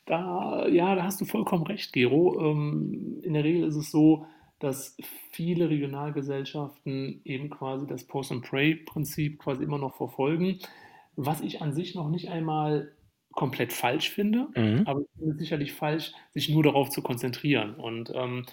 Da, 0.05 0.67
ja, 0.67 0.95
da 0.95 1.03
hast 1.03 1.22
du 1.22 1.25
vollkommen 1.25 1.65
recht, 1.65 1.93
Gero. 1.93 2.39
Ähm, 2.39 3.19
in 3.24 3.33
der 3.33 3.43
Regel 3.43 3.63
ist 3.63 3.75
es 3.75 3.91
so, 3.91 4.25
dass 4.60 4.95
viele 5.31 5.69
Regionalgesellschaften 5.69 7.22
eben 7.25 7.50
quasi 7.50 7.88
das 7.88 8.05
Post-and-Pray-Prinzip 8.05 9.39
quasi 9.39 9.63
immer 9.63 9.77
noch 9.77 9.95
verfolgen, 9.95 10.60
was 11.15 11.41
ich 11.41 11.62
an 11.62 11.74
sich 11.74 11.95
noch 11.95 12.10
nicht 12.10 12.29
einmal 12.29 12.93
komplett 13.33 13.74
falsch 13.74 14.12
finde, 14.12 14.48
mhm. 14.55 14.83
aber 14.86 15.01
ich 15.01 15.07
finde 15.17 15.31
es 15.31 15.39
sicherlich 15.39 15.74
falsch, 15.74 16.13
sich 16.31 16.50
nur 16.50 16.63
darauf 16.63 16.89
zu 16.89 17.01
konzentrieren. 17.01 17.75
Und 17.75 18.12
ähm, 18.15 18.45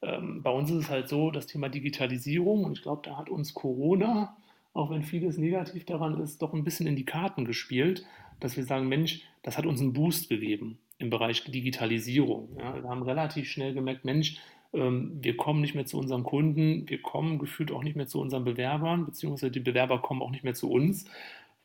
ähm, 0.00 0.42
bei 0.42 0.50
uns 0.50 0.70
ist 0.70 0.84
es 0.84 0.90
halt 0.90 1.08
so, 1.08 1.30
das 1.30 1.46
Thema 1.46 1.68
Digitalisierung, 1.68 2.64
und 2.64 2.72
ich 2.72 2.82
glaube, 2.82 3.02
da 3.04 3.16
hat 3.16 3.28
uns 3.28 3.54
Corona 3.54 4.36
auch 4.74 4.90
wenn 4.90 5.02
vieles 5.02 5.38
negativ 5.38 5.84
daran 5.84 6.20
ist, 6.20 6.40
doch 6.42 6.54
ein 6.54 6.64
bisschen 6.64 6.86
in 6.86 6.96
die 6.96 7.04
Karten 7.04 7.44
gespielt, 7.44 8.04
dass 8.40 8.56
wir 8.56 8.64
sagen, 8.64 8.88
Mensch, 8.88 9.22
das 9.42 9.58
hat 9.58 9.66
uns 9.66 9.80
einen 9.80 9.92
Boost 9.92 10.28
gegeben 10.28 10.78
im 10.98 11.10
Bereich 11.10 11.44
Digitalisierung. 11.44 12.56
Ja, 12.58 12.82
wir 12.82 12.88
haben 12.88 13.02
relativ 13.02 13.48
schnell 13.48 13.74
gemerkt, 13.74 14.04
Mensch, 14.04 14.38
ähm, 14.72 15.18
wir 15.20 15.36
kommen 15.36 15.60
nicht 15.60 15.74
mehr 15.74 15.86
zu 15.86 15.98
unseren 15.98 16.22
Kunden, 16.22 16.88
wir 16.88 17.02
kommen 17.02 17.38
gefühlt 17.38 17.70
auch 17.72 17.82
nicht 17.82 17.96
mehr 17.96 18.06
zu 18.06 18.20
unseren 18.20 18.44
Bewerbern, 18.44 19.04
beziehungsweise 19.04 19.50
die 19.50 19.60
Bewerber 19.60 20.00
kommen 20.00 20.22
auch 20.22 20.30
nicht 20.30 20.44
mehr 20.44 20.54
zu 20.54 20.70
uns, 20.70 21.04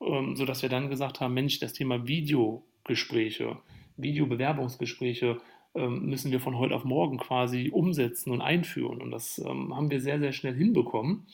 ähm, 0.01 0.35
sodass 0.35 0.61
wir 0.61 0.69
dann 0.69 0.89
gesagt 0.89 1.21
haben, 1.21 1.33
Mensch, 1.33 1.59
das 1.59 1.73
Thema 1.73 2.07
Videogespräche, 2.07 3.57
Videobewerbungsgespräche 3.95 5.37
ähm, 5.75 6.07
müssen 6.07 6.31
wir 6.31 6.39
von 6.39 6.57
heute 6.57 6.75
auf 6.75 6.83
morgen 6.83 7.17
quasi 7.17 7.69
umsetzen 7.71 8.31
und 8.31 8.41
einführen. 8.41 9.01
Und 9.01 9.11
das 9.11 9.41
haben 9.45 9.89
wir 9.89 10.01
sehr, 10.01 10.19
sehr 10.19 10.33
schnell 10.33 10.55
hinbekommen, 10.55 11.25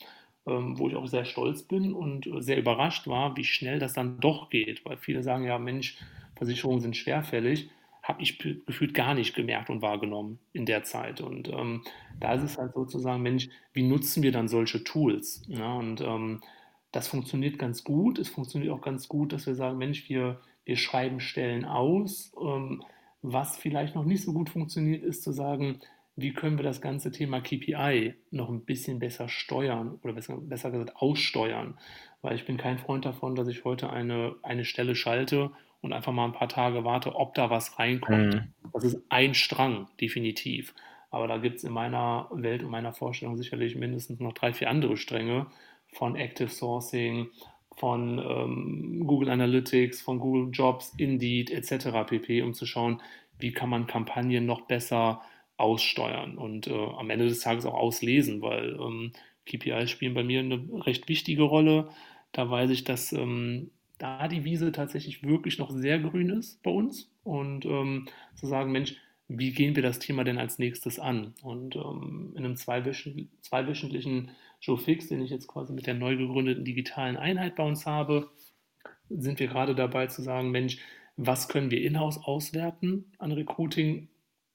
wo 0.44 0.88
ich 0.88 0.96
auch 0.96 1.06
sehr 1.06 1.24
stolz 1.24 1.62
bin 1.62 1.92
und 1.92 2.28
sehr 2.38 2.58
überrascht 2.58 3.06
war, 3.06 3.36
wie 3.36 3.44
schnell 3.44 3.78
das 3.78 3.94
dann 3.94 4.20
doch 4.20 4.50
geht, 4.50 4.84
weil 4.84 4.98
viele 4.98 5.22
sagen 5.22 5.44
ja, 5.44 5.58
Mensch, 5.58 5.96
Versicherungen 6.36 6.80
sind 6.80 6.96
schwerfällig 6.96 7.70
habe 8.04 8.22
ich 8.22 8.38
gefühlt 8.38 8.92
gar 8.92 9.14
nicht 9.14 9.34
gemerkt 9.34 9.70
und 9.70 9.80
wahrgenommen 9.80 10.38
in 10.52 10.66
der 10.66 10.84
Zeit. 10.84 11.22
Und 11.22 11.48
ähm, 11.48 11.82
da 12.20 12.34
ist 12.34 12.42
es 12.42 12.58
halt 12.58 12.74
sozusagen, 12.74 13.22
Mensch, 13.22 13.48
wie 13.72 13.82
nutzen 13.82 14.22
wir 14.22 14.30
dann 14.30 14.46
solche 14.46 14.84
Tools? 14.84 15.42
Ja, 15.48 15.72
und 15.72 16.02
ähm, 16.02 16.42
das 16.92 17.08
funktioniert 17.08 17.58
ganz 17.58 17.82
gut. 17.82 18.18
Es 18.18 18.28
funktioniert 18.28 18.72
auch 18.72 18.82
ganz 18.82 19.08
gut, 19.08 19.32
dass 19.32 19.46
wir 19.46 19.54
sagen, 19.54 19.78
Mensch, 19.78 20.10
wir, 20.10 20.38
wir 20.66 20.76
schreiben 20.76 21.18
Stellen 21.18 21.64
aus. 21.64 22.34
Ähm, 22.40 22.84
was 23.22 23.56
vielleicht 23.56 23.94
noch 23.94 24.04
nicht 24.04 24.22
so 24.22 24.34
gut 24.34 24.50
funktioniert, 24.50 25.02
ist 25.02 25.22
zu 25.22 25.32
sagen, 25.32 25.80
wie 26.16 26.32
können 26.32 26.58
wir 26.58 26.62
das 26.62 26.80
ganze 26.80 27.10
Thema 27.10 27.40
KPI 27.40 28.14
noch 28.30 28.48
ein 28.48 28.64
bisschen 28.64 28.98
besser 28.98 29.28
steuern 29.28 29.98
oder 30.02 30.12
besser, 30.12 30.36
besser 30.36 30.70
gesagt 30.70 30.96
aussteuern. 30.96 31.78
Weil 32.22 32.36
ich 32.36 32.46
bin 32.46 32.56
kein 32.56 32.78
Freund 32.78 33.04
davon, 33.04 33.34
dass 33.34 33.48
ich 33.48 33.64
heute 33.64 33.90
eine, 33.90 34.36
eine 34.42 34.64
Stelle 34.64 34.94
schalte 34.94 35.50
und 35.80 35.92
einfach 35.92 36.12
mal 36.12 36.24
ein 36.24 36.32
paar 36.32 36.48
Tage 36.48 36.84
warte, 36.84 37.14
ob 37.16 37.34
da 37.34 37.50
was 37.50 37.78
reinkommt. 37.78 38.34
Mhm. 38.34 38.70
Das 38.72 38.84
ist 38.84 39.02
ein 39.08 39.34
Strang, 39.34 39.88
definitiv. 40.00 40.74
Aber 41.10 41.28
da 41.28 41.38
gibt 41.38 41.56
es 41.56 41.64
in 41.64 41.72
meiner 41.72 42.28
Welt 42.32 42.62
und 42.62 42.70
meiner 42.70 42.92
Vorstellung 42.92 43.36
sicherlich 43.36 43.76
mindestens 43.76 44.20
noch 44.20 44.32
drei, 44.32 44.52
vier 44.52 44.70
andere 44.70 44.96
Stränge 44.96 45.46
von 45.92 46.16
Active 46.16 46.48
Sourcing, 46.48 47.28
von 47.76 48.18
ähm, 48.18 49.04
Google 49.06 49.30
Analytics, 49.30 50.00
von 50.00 50.18
Google 50.18 50.50
Jobs, 50.52 50.94
Indeed 50.96 51.50
etc. 51.50 52.06
pp, 52.06 52.42
um 52.42 52.54
zu 52.54 52.66
schauen, 52.66 53.02
wie 53.38 53.52
kann 53.52 53.68
man 53.68 53.86
Kampagnen 53.86 54.46
noch 54.46 54.62
besser 54.62 55.22
aussteuern 55.56 56.36
und 56.36 56.66
äh, 56.66 56.72
am 56.72 57.10
Ende 57.10 57.26
des 57.28 57.40
Tages 57.40 57.64
auch 57.66 57.74
auslesen, 57.74 58.42
weil 58.42 58.76
ähm, 58.80 59.12
KPIs 59.46 59.90
spielen 59.90 60.14
bei 60.14 60.24
mir 60.24 60.40
eine 60.40 60.60
recht 60.86 61.08
wichtige 61.08 61.42
Rolle. 61.42 61.90
Da 62.32 62.50
weiß 62.50 62.70
ich, 62.70 62.84
dass 62.84 63.12
ähm, 63.12 63.70
da 63.98 64.26
die 64.28 64.44
Wiese 64.44 64.72
tatsächlich 64.72 65.22
wirklich 65.22 65.58
noch 65.58 65.70
sehr 65.70 65.98
grün 65.98 66.30
ist 66.30 66.62
bei 66.62 66.70
uns 66.70 67.10
und 67.22 67.64
ähm, 67.64 68.06
zu 68.34 68.46
sagen, 68.46 68.72
Mensch, 68.72 68.96
wie 69.28 69.52
gehen 69.52 69.76
wir 69.76 69.82
das 69.82 69.98
Thema 70.00 70.24
denn 70.24 70.38
als 70.38 70.58
nächstes 70.58 70.98
an? 70.98 71.34
Und 71.42 71.76
ähm, 71.76 72.32
in 72.36 72.44
einem 72.44 72.56
zweiwöchentlichen, 72.56 74.30
Joe 74.60 74.78
Fix, 74.78 75.08
den 75.08 75.22
ich 75.22 75.30
jetzt 75.30 75.46
quasi 75.46 75.72
mit 75.72 75.86
der 75.86 75.94
neu 75.94 76.16
gegründeten 76.16 76.64
digitalen 76.64 77.16
Einheit 77.16 77.54
bei 77.54 77.64
uns 77.64 77.86
habe, 77.86 78.30
sind 79.08 79.38
wir 79.38 79.46
gerade 79.46 79.74
dabei 79.74 80.08
zu 80.08 80.22
sagen, 80.22 80.50
Mensch, 80.50 80.78
was 81.16 81.48
können 81.48 81.70
wir 81.70 81.82
in-house 81.82 82.18
auswerten 82.18 83.12
an 83.18 83.32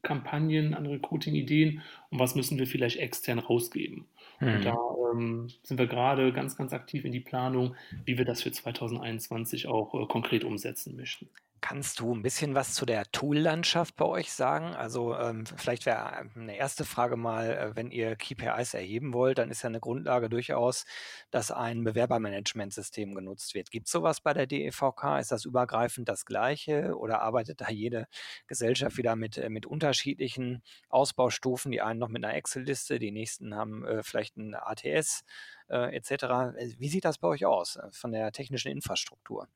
Recruiting-Kampagnen, 0.04 0.74
an 0.74 0.86
Recruiting-Ideen 0.86 1.82
und 2.10 2.20
was 2.20 2.36
müssen 2.36 2.58
wir 2.58 2.68
vielleicht 2.68 2.98
extern 2.98 3.40
rausgeben? 3.40 4.06
Mhm. 4.40 4.48
Und 4.48 4.66
da 4.66 4.78
ähm, 5.12 5.48
sind 5.64 5.78
wir 5.78 5.88
gerade 5.88 6.32
ganz, 6.34 6.56
ganz 6.56 6.74
aktiv 6.74 7.06
in 7.06 7.12
die 7.12 7.20
Planung, 7.20 7.76
wie 8.06 8.18
wir 8.18 8.26
das 8.26 8.42
für 8.42 8.52
2021 8.52 9.68
auch 9.68 9.94
äh, 9.94 10.06
konkret 10.08 10.44
umsetzen 10.44 10.96
möchten. 10.96 11.30
Kannst 11.62 12.00
du 12.00 12.14
ein 12.14 12.22
bisschen 12.22 12.56
was 12.56 12.74
zu 12.74 12.86
der 12.86 13.12
Tool-Landschaft 13.12 13.96
bei 13.96 14.06
euch 14.06 14.32
sagen? 14.32 14.76
Also 14.76 15.16
ähm, 15.16 15.46
vielleicht 15.46 15.86
wäre 15.86 16.30
eine 16.36 16.56
erste 16.56 16.86
Frage 16.86 17.18
mal, 17.18 17.50
äh, 17.52 17.76
wenn 17.76 17.92
ihr 17.92 18.16
KPIs 18.16 18.74
erheben 18.74 19.14
wollt, 19.14 19.40
dann 19.40 19.52
ist 19.52 19.64
ja 19.64 19.68
eine 19.68 19.80
Grundlage 19.80 20.30
durchaus, 20.30 20.86
dass 21.32 21.52
ein 21.52 21.84
Bewerbermanagementsystem 21.84 23.14
genutzt 23.14 23.56
wird. 23.56 23.72
Gibt 23.72 23.88
es 23.88 23.92
sowas 23.92 24.22
bei 24.22 24.34
der 24.34 24.48
DEVK? 24.48 25.20
Ist 25.20 25.32
das 25.32 25.46
übergreifend 25.46 26.08
das 26.08 26.26
Gleiche 26.26 26.96
oder 26.98 27.22
arbeitet 27.22 27.62
da 27.62 27.70
jede 27.70 28.08
Gesellschaft 28.48 28.98
wieder 28.98 29.16
mit, 29.16 29.38
äh, 29.38 29.50
mit 29.50 29.66
unterschiedlichen 29.66 30.64
Ausbaustufen? 30.90 31.72
Die 31.72 31.82
einen 31.82 32.00
noch 32.00 32.10
mit 32.10 32.24
einer 32.24 32.36
Excel-Liste, 32.36 33.00
die 33.00 33.12
nächsten 33.12 33.56
haben 33.56 33.86
äh, 33.86 34.04
vielleicht 34.04 34.38
ein 34.38 34.56
ATS 34.56 35.26
äh, 35.68 35.96
etc. 35.96 36.12
Äh, 36.58 36.74
wie 36.78 36.90
sieht 36.90 37.06
das 37.06 37.18
bei 37.18 37.28
euch 37.28 37.46
aus 37.46 37.80
von 37.92 38.12
der 38.12 38.32
technischen 38.32 38.72
Infrastruktur? 38.72 39.48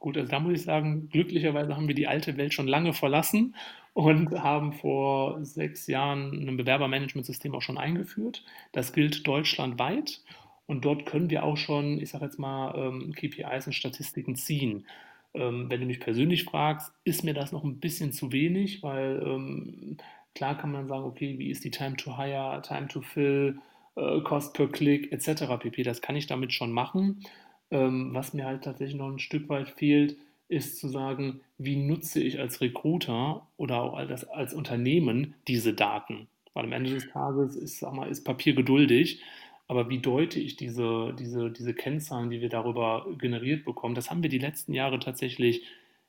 Gut, 0.00 0.16
also 0.16 0.30
da 0.30 0.40
muss 0.40 0.54
ich 0.54 0.62
sagen, 0.62 1.10
glücklicherweise 1.10 1.76
haben 1.76 1.86
wir 1.86 1.94
die 1.94 2.08
alte 2.08 2.36
Welt 2.38 2.54
schon 2.54 2.66
lange 2.66 2.94
verlassen 2.94 3.54
und 3.92 4.30
haben 4.42 4.72
vor 4.72 5.44
sechs 5.44 5.86
Jahren 5.86 6.48
ein 6.48 6.56
Bewerbermanagementsystem 6.56 7.54
auch 7.54 7.60
schon 7.60 7.76
eingeführt. 7.76 8.42
Das 8.72 8.94
gilt 8.94 9.26
deutschlandweit 9.26 10.22
und 10.66 10.86
dort 10.86 11.04
können 11.04 11.28
wir 11.28 11.44
auch 11.44 11.58
schon, 11.58 12.00
ich 12.00 12.08
sage 12.10 12.24
jetzt 12.24 12.38
mal, 12.38 12.74
ähm, 12.76 13.12
KPIs 13.12 13.66
und 13.66 13.74
Statistiken 13.74 14.36
ziehen. 14.36 14.86
Ähm, 15.34 15.68
wenn 15.68 15.80
du 15.80 15.86
mich 15.86 16.00
persönlich 16.00 16.44
fragst, 16.44 16.92
ist 17.04 17.22
mir 17.22 17.34
das 17.34 17.52
noch 17.52 17.62
ein 17.62 17.78
bisschen 17.78 18.12
zu 18.12 18.32
wenig, 18.32 18.82
weil 18.82 19.22
ähm, 19.22 19.98
klar 20.34 20.56
kann 20.56 20.72
man 20.72 20.88
sagen, 20.88 21.04
okay, 21.04 21.38
wie 21.38 21.50
ist 21.50 21.62
die 21.64 21.70
Time 21.70 21.96
to 21.96 22.16
Hire, 22.16 22.62
Time 22.62 22.88
to 22.88 23.02
Fill, 23.02 23.58
äh, 23.96 24.20
Cost 24.22 24.54
per 24.54 24.68
Click 24.68 25.12
etc. 25.12 25.58
pp. 25.58 25.82
Das 25.82 26.00
kann 26.00 26.16
ich 26.16 26.26
damit 26.26 26.52
schon 26.54 26.72
machen. 26.72 27.22
Ähm, 27.70 28.10
was 28.12 28.34
mir 28.34 28.46
halt 28.46 28.64
tatsächlich 28.64 28.96
noch 28.96 29.10
ein 29.10 29.18
Stück 29.18 29.48
weit 29.48 29.70
fehlt, 29.70 30.16
ist 30.48 30.78
zu 30.78 30.88
sagen, 30.88 31.40
wie 31.58 31.76
nutze 31.76 32.20
ich 32.20 32.40
als 32.40 32.60
Recruiter 32.60 33.46
oder 33.56 33.82
auch 33.82 33.94
als, 33.94 34.24
als 34.28 34.52
Unternehmen 34.52 35.34
diese 35.46 35.74
Daten? 35.74 36.28
Weil 36.54 36.64
am 36.64 36.72
Ende 36.72 36.90
des 36.90 37.08
Tages 37.08 37.54
ist, 37.54 37.78
sag 37.78 37.94
mal, 37.94 38.08
ist 38.08 38.24
Papier 38.24 38.54
geduldig, 38.54 39.22
aber 39.68 39.88
wie 39.88 39.98
deute 39.98 40.40
ich 40.40 40.56
diese, 40.56 41.14
diese, 41.16 41.52
diese 41.52 41.74
Kennzahlen, 41.74 42.30
die 42.30 42.40
wir 42.40 42.48
darüber 42.48 43.06
generiert 43.18 43.64
bekommen? 43.64 43.94
Das 43.94 44.10
haben 44.10 44.24
wir 44.24 44.30
die 44.30 44.38
letzten 44.38 44.74
Jahre 44.74 44.98
tatsächlich 44.98 45.62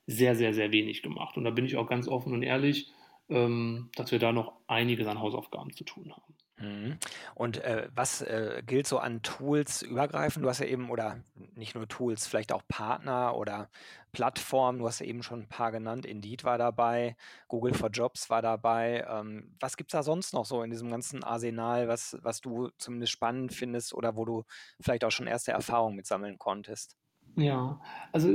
sehr, 0.08 0.34
sehr, 0.34 0.52
sehr 0.52 0.72
wenig 0.72 1.02
gemacht. 1.02 1.36
Und 1.36 1.44
da 1.44 1.50
bin 1.50 1.64
ich 1.64 1.76
auch 1.76 1.86
ganz 1.86 2.08
offen 2.08 2.32
und 2.32 2.42
ehrlich, 2.42 2.90
ähm, 3.28 3.90
dass 3.94 4.10
wir 4.10 4.18
da 4.18 4.32
noch 4.32 4.54
einiges 4.66 5.06
an 5.06 5.20
Hausaufgaben 5.20 5.72
zu 5.72 5.84
tun 5.84 6.12
haben. 6.12 6.34
Mhm. 6.62 6.98
Und 7.34 7.56
äh, 7.64 7.88
was 7.92 8.22
äh, 8.22 8.62
gilt 8.64 8.86
so 8.86 8.98
an 8.98 9.22
Tools 9.22 9.82
übergreifend? 9.82 10.44
Du 10.44 10.48
hast 10.48 10.60
ja 10.60 10.66
eben, 10.66 10.90
oder 10.90 11.20
nicht 11.56 11.74
nur 11.74 11.88
Tools, 11.88 12.26
vielleicht 12.28 12.52
auch 12.52 12.62
Partner 12.68 13.34
oder 13.36 13.68
Plattformen, 14.12 14.78
du 14.78 14.86
hast 14.86 15.00
ja 15.00 15.06
eben 15.06 15.22
schon 15.24 15.40
ein 15.40 15.48
paar 15.48 15.72
genannt, 15.72 16.06
Indeed 16.06 16.44
war 16.44 16.58
dabei, 16.58 17.16
Google 17.48 17.74
for 17.74 17.88
Jobs 17.90 18.30
war 18.30 18.42
dabei. 18.42 19.04
Ähm, 19.08 19.56
was 19.58 19.76
gibt 19.76 19.90
es 19.90 19.92
da 19.92 20.02
sonst 20.04 20.34
noch 20.34 20.44
so 20.44 20.62
in 20.62 20.70
diesem 20.70 20.90
ganzen 20.90 21.24
Arsenal, 21.24 21.88
was, 21.88 22.16
was 22.22 22.40
du 22.40 22.68
zumindest 22.78 23.12
spannend 23.12 23.52
findest 23.52 23.92
oder 23.94 24.14
wo 24.16 24.24
du 24.24 24.44
vielleicht 24.80 25.04
auch 25.04 25.10
schon 25.10 25.26
erste 25.26 25.50
Erfahrungen 25.52 25.96
mitsammeln 25.96 26.38
konntest? 26.38 26.96
Ja, 27.36 27.80
also 28.12 28.28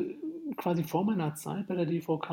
quasi 0.55 0.83
vor 0.83 1.03
meiner 1.03 1.35
Zeit 1.35 1.67
bei 1.67 1.75
der 1.75 1.85
DVK 1.85 2.29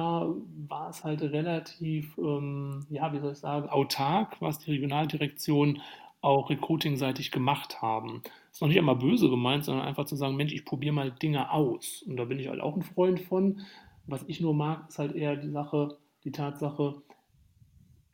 war 0.69 0.89
es 0.91 1.05
halt 1.05 1.23
relativ, 1.23 2.17
ähm, 2.19 2.87
ja, 2.89 3.13
wie 3.13 3.19
soll 3.19 3.33
ich 3.33 3.39
sagen, 3.39 3.69
autark, 3.69 4.41
was 4.41 4.59
die 4.61 4.71
Regionaldirektion 4.71 5.81
auch 6.21 6.49
recruitingseitig 6.49 7.31
gemacht 7.33 7.83
haben. 7.83 8.23
Ist 8.51 8.63
noch 8.63 8.69
nicht 8.69 8.79
einmal 8.79 8.97
böse 8.97 9.29
gemeint, 9.29 9.65
sondern 9.65 9.87
einfach 9.87 10.07
zu 10.07 10.17
sagen, 10.17 10.37
Mensch, 10.37 10.55
ich 10.55 10.65
probiere 10.65 10.95
mal 10.95 11.11
Dinge 11.11 11.51
aus. 11.51 12.03
Und 12.07 12.17
da 12.17 12.25
bin 12.25 12.39
ich 12.39 12.49
halt 12.49 12.61
auch 12.61 12.77
ein 12.77 12.83
Freund 12.83 13.21
von. 13.21 13.61
Was 14.07 14.25
ich 14.27 14.41
nur 14.41 14.55
mag, 14.55 14.89
ist 14.89 14.99
halt 14.99 15.15
eher 15.15 15.37
die 15.37 15.51
Sache, 15.51 15.99
die 16.25 16.33
Tatsache, 16.33 17.03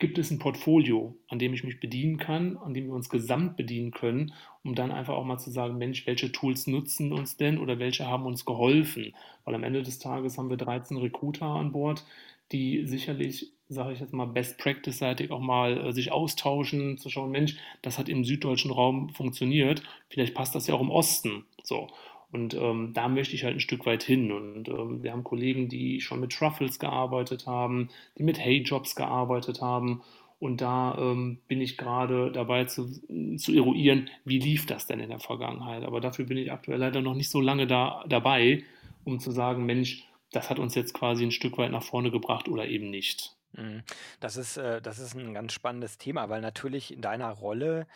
gibt 0.01 0.19
es 0.19 0.31
ein 0.31 0.39
Portfolio, 0.39 1.15
an 1.29 1.39
dem 1.39 1.55
ich 1.55 1.63
mich 1.63 1.79
bedienen 1.79 2.17
kann, 2.17 2.57
an 2.57 2.75
dem 2.75 2.87
wir 2.87 2.95
uns 2.95 3.09
gesamt 3.09 3.57
bedienen 3.57 3.93
können, 3.93 4.33
um 4.65 4.75
dann 4.75 4.91
einfach 4.91 5.15
auch 5.15 5.25
mal 5.25 5.39
zu 5.39 5.51
sagen, 5.51 5.79
Mensch, 5.79 6.07
welche 6.07 6.33
Tools 6.33 6.67
nutzen 6.67 7.13
uns 7.13 7.37
denn 7.37 7.59
oder 7.59 7.79
welche 7.79 8.07
haben 8.07 8.27
uns 8.27 8.45
geholfen? 8.45 9.15
Weil 9.45 9.55
am 9.55 9.63
Ende 9.63 9.83
des 9.83 9.99
Tages 9.99 10.39
haben 10.39 10.51
wir 10.51 10.57
13 10.57 10.97
Recruiter 10.97 11.47
an 11.47 11.73
Bord, 11.73 12.05
die 12.53 12.87
sicherlich, 12.87 13.53
sage 13.69 13.93
ich 13.93 14.01
jetzt 14.01 14.13
mal, 14.13 14.27
Best 14.27 14.59
Practice-seitig 14.59 15.31
auch 15.31 15.41
mal 15.41 15.87
äh, 15.87 15.93
sich 15.93 16.11
austauschen, 16.11 16.99
zu 16.99 17.09
schauen, 17.09 17.31
Mensch, 17.31 17.57
das 17.83 17.99
hat 17.99 18.09
im 18.09 18.25
süddeutschen 18.25 18.73
Raum 18.73 19.11
funktioniert, 19.11 19.83
vielleicht 20.09 20.35
passt 20.35 20.55
das 20.55 20.67
ja 20.67 20.75
auch 20.75 20.81
im 20.81 20.91
Osten. 20.91 21.45
So. 21.63 21.89
Und 22.33 22.55
ähm, 22.55 22.93
da 22.95 23.09
möchte 23.09 23.35
ich 23.35 23.45
halt 23.45 23.57
ein 23.57 23.61
Stück 23.61 23.87
weit 23.87 24.03
hin. 24.03 24.31
Und 24.31 24.69
ähm, 24.69 25.03
wir 25.03 25.13
haben 25.13 25.25
Kollegen, 25.25 25.69
die 25.69 26.01
schon 26.01 26.21
mit 26.21 26.33
Truffles 26.33 26.79
gearbeitet 26.79 27.47
haben, 27.47 27.89
die 28.19 28.23
mit 28.23 28.39
Hey-Jobs 28.39 28.95
gearbeitet 28.95 29.61
haben. 29.61 30.03
Und 30.39 30.61
da 30.61 30.97
ähm, 30.99 31.39
bin 31.49 31.61
ich 31.61 31.77
gerade 31.77 32.33
dabei 32.33 32.65
zu, 32.65 32.89
zu 33.37 33.53
eruieren, 33.53 34.09
wie 34.25 34.39
lief 34.39 34.65
das 34.67 34.87
denn 34.87 35.01
in 35.01 35.11
der 35.11 35.19
Vergangenheit. 35.19 35.85
Aber 35.85 36.01
dafür 36.01 36.25
bin 36.25 36.39
ich 36.39 36.53
aktuell 36.53 36.79
leider 36.79 37.03
noch 37.03 37.15
nicht 37.15 37.31
so 37.31 37.41
lange 37.41 37.67
da, 37.67 38.05
dabei, 38.09 38.63
um 39.05 39.19
zu 39.19 39.33
sagen, 39.33 39.67
Mensch, 39.67 40.05
das 40.33 40.49
hat 40.49 40.59
uns 40.59 40.75
jetzt 40.75 40.95
quasi 40.95 41.25
ein 41.25 41.33
Stück 41.33 41.59
weit 41.59 41.73
nach 41.73 41.83
vorne 41.83 42.11
gebracht 42.11 42.49
oder 42.49 42.67
eben 42.67 42.91
nicht. 42.91 43.35
Mhm. 43.53 43.83
Das 44.21 44.37
ist, 44.37 44.57
äh, 44.57 44.81
das 44.81 44.99
ist 44.99 45.15
ein 45.15 45.35
ganz 45.35 45.53
spannendes 45.53 45.99
Thema, 45.99 46.29
weil 46.29 46.41
natürlich 46.41 46.93
in 46.93 47.03
deiner 47.03 47.31
Rolle 47.31 47.87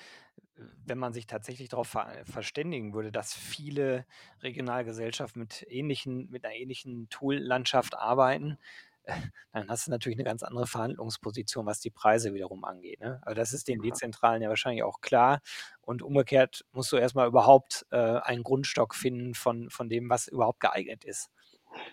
wenn 0.57 0.99
man 0.99 1.13
sich 1.13 1.27
tatsächlich 1.27 1.69
darauf 1.69 1.89
ver 1.89 2.25
verständigen 2.25 2.95
würde, 2.95 3.11
dass 3.13 3.35
viele 3.35 4.07
Regionalgesellschaften 4.43 5.41
mit 5.41 5.65
ähnlichen 5.69 6.31
mit 6.31 6.45
einer 6.45 6.55
ähnlichen 6.55 7.09
Tool-Landschaft 7.11 7.97
arbeiten, 7.97 8.59
dann 9.53 9.69
hast 9.69 9.87
du 9.87 9.91
natürlich 9.91 10.17
eine 10.19 10.25
ganz 10.25 10.43
andere 10.43 10.67
Verhandlungsposition, 10.67 11.67
was 11.67 11.81
die 11.81 11.91
Preise 11.91 12.35
wiederum 12.35 12.65
angeht, 12.65 13.01
ne? 13.01 13.21
Aber 13.25 13.35
das 13.35 13.53
ist 13.53 13.69
den 13.69 13.81
Dezentralen 13.81 14.43
ja 14.43 14.49
wahrscheinlich 14.49 14.83
auch 14.85 15.01
klar 15.01 15.41
und 15.83 16.03
umgekehrt 16.03 16.65
musst 16.73 16.93
du 16.93 16.97
erst 16.97 17.15
mal 17.15 17.29
überhaupt, 17.29 17.87
äh, 17.91 17.97
einen 17.97 18.43
Grundstock 18.45 18.95
finden 18.95 19.35
von 19.35 19.71
von 19.71 19.89
dem, 19.89 20.09
was 20.11 20.29
überhaupt 20.29 20.61
geeignet 20.61 21.05
ist. 21.05 21.31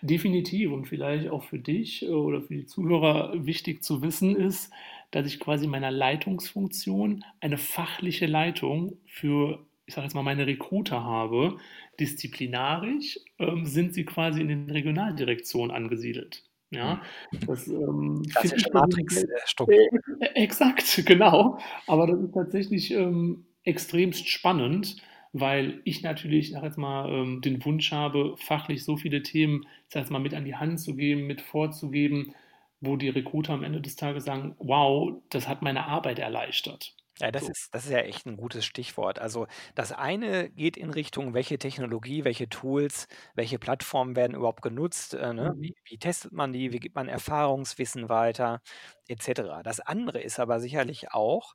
Definitiv 0.00 0.70
und 0.72 0.86
vielleicht 0.86 1.28
auch 1.28 1.42
für 1.44 1.58
dich 1.58 2.02
äh, 2.02 2.08
oder 2.10 2.42
für 2.42 2.54
die 2.54 2.66
Zuhörer 2.66 3.32
wichtig 3.46 3.82
zu 3.82 4.02
wissen 4.02 4.36
ist, 4.36 4.72
dass 5.12 5.26
ich 5.26 5.38
quasi 5.38 5.66
in 5.66 5.70
meiner 5.70 5.92
Leitungsfunktion 5.92 7.24
eine 7.40 7.58
fachliche 7.58 8.26
Leitung 8.26 8.96
für, 9.06 9.64
ich 9.86 9.94
sage 9.94 10.06
jetzt 10.06 10.14
mal, 10.14 10.22
meine 10.22 10.46
Recruiter 10.46 11.04
habe. 11.04 11.58
Disziplinarisch 12.00 13.20
ähm, 13.38 13.64
sind 13.66 13.94
sie 13.94 14.04
quasi 14.04 14.40
in 14.40 14.48
den 14.48 14.70
Regionaldirektionen 14.70 15.70
angesiedelt. 15.70 16.42
Ja, 16.70 17.02
das 17.46 17.68
ähm, 17.68 18.22
Klassische 18.30 18.70
Matrixstruktur. 18.72 19.76
Äh, 20.20 20.42
exakt, 20.42 21.02
genau. 21.06 21.58
Aber 21.86 22.06
das 22.06 22.18
ist 22.20 22.32
tatsächlich 22.32 22.90
ähm, 22.92 23.44
extremst 23.62 24.26
spannend, 24.30 24.96
weil 25.34 25.82
ich 25.84 26.02
natürlich, 26.02 26.46
ich 26.46 26.52
sag 26.52 26.62
jetzt 26.62 26.78
mal, 26.78 27.12
ähm, 27.12 27.42
den 27.42 27.62
Wunsch 27.66 27.92
habe, 27.92 28.36
fachlich 28.38 28.84
so 28.84 28.96
viele 28.96 29.22
Themen, 29.22 29.66
ich 29.86 29.92
sag 29.92 30.00
jetzt 30.00 30.10
mal, 30.10 30.18
mit 30.18 30.32
an 30.32 30.46
die 30.46 30.56
Hand 30.56 30.80
zu 30.80 30.96
geben, 30.96 31.26
mit 31.26 31.42
vorzugeben, 31.42 32.34
wo 32.82 32.96
die 32.96 33.08
Recruiter 33.08 33.54
am 33.54 33.64
Ende 33.64 33.80
des 33.80 33.96
Tages 33.96 34.24
sagen, 34.24 34.56
wow, 34.58 35.22
das 35.30 35.48
hat 35.48 35.62
meine 35.62 35.86
Arbeit 35.86 36.18
erleichtert. 36.18 36.96
Ja, 37.20 37.30
das 37.30 37.48
So. 37.48 37.50
ist 37.50 37.68
das 37.74 37.84
ist 37.84 37.90
ja 37.90 37.98
echt 37.98 38.26
ein 38.26 38.36
gutes 38.38 38.64
Stichwort. 38.64 39.18
Also, 39.18 39.46
das 39.74 39.92
eine 39.92 40.50
geht 40.50 40.76
in 40.78 40.88
Richtung, 40.90 41.34
welche 41.34 41.58
Technologie, 41.58 42.24
welche 42.24 42.48
Tools, 42.48 43.06
welche 43.34 43.58
Plattformen 43.58 44.16
werden 44.16 44.34
überhaupt 44.34 44.62
genutzt, 44.62 45.12
äh, 45.14 45.32
ne? 45.34 45.52
Mhm. 45.52 45.58
Wie 45.58 45.74
wie 45.84 45.98
testet 45.98 46.32
man 46.32 46.52
die? 46.54 46.72
Wie 46.72 46.80
gibt 46.80 46.94
man 46.96 47.08
Erfahrungswissen 47.08 48.08
weiter 48.08 48.60
et 49.08 49.22
cetera. 49.22 49.62
Das 49.62 49.78
andere 49.80 50.20
ist 50.22 50.38
aber 50.40 50.58
sicherlich 50.58 51.12
auch, 51.12 51.52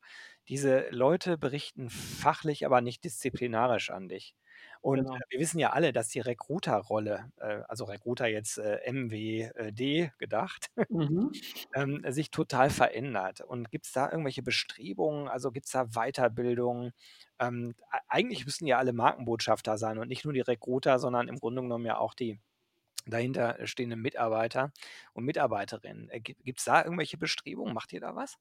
diese 0.48 0.88
Leute 0.92 1.38
berichten 1.40 1.90
fachlich, 1.90 2.66
aber 2.66 2.82
nicht 2.82 3.04
disziplinarisch 3.04 3.90
an 3.90 4.08
dich. 4.10 4.36
Und, 4.82 5.10
äh, 5.10 5.10
Genau. 5.10 5.24
wir 5.30 5.40
wissen 5.40 5.60
ja 5.60 5.72
alle, 5.72 5.94
dass 5.94 6.10
die 6.10 6.20
Recruiter-Rolle, 6.20 7.32
äh, 7.38 7.62
also 7.68 7.86
Recruiter 7.86 8.28
jetzt, 8.28 8.58
äh, 8.58 8.78
M-W, 8.86 10.10
gedacht 10.18 10.70
Mhm. 10.90 11.42
ähm, 11.74 12.04
sich 12.10 12.32
total 12.32 12.70
verändert. 12.70 13.42
Und 13.42 13.72
gibt 13.72 13.86
es 13.86 13.92
da 13.92 14.10
irgendwelche 14.12 14.44
Bestrebungen? 14.44 15.28
Also 15.28 15.52
gibt 15.52 15.66
es 15.68 15.72
da 15.74 15.86
Weiterbildung? 15.88 16.92
Ähm, 17.40 17.76
ei 17.90 18.00
eigentlich 18.08 18.46
müssten 18.46 18.66
ja 18.68 18.78
alle 18.78 18.94
Markenbotschafter 18.94 19.78
sein 19.78 19.98
und 20.00 20.08
nicht 20.08 20.24
nur 20.26 20.34
die 20.34 20.42
Recruiter, 20.42 21.00
sondern 21.00 21.28
im 21.28 21.40
Grunde 21.40 21.62
genommen 21.62 21.86
ja 21.86 21.98
auch 21.98 22.14
die 22.14 22.40
dahinter 23.08 23.68
stehenden 23.68 24.02
Mitarbeiter 24.02 24.72
und 25.14 25.26
Mitarbeiterinnen. 25.26 26.10
Äh, 26.12 26.22
gibt 26.22 26.60
es 26.60 26.66
da 26.66 26.84
irgendwelche 26.84 27.18
Bestrebungen? 27.20 27.74
Macht 27.74 27.94
ihr 27.94 28.02
da 28.02 28.16
was? 28.16 28.38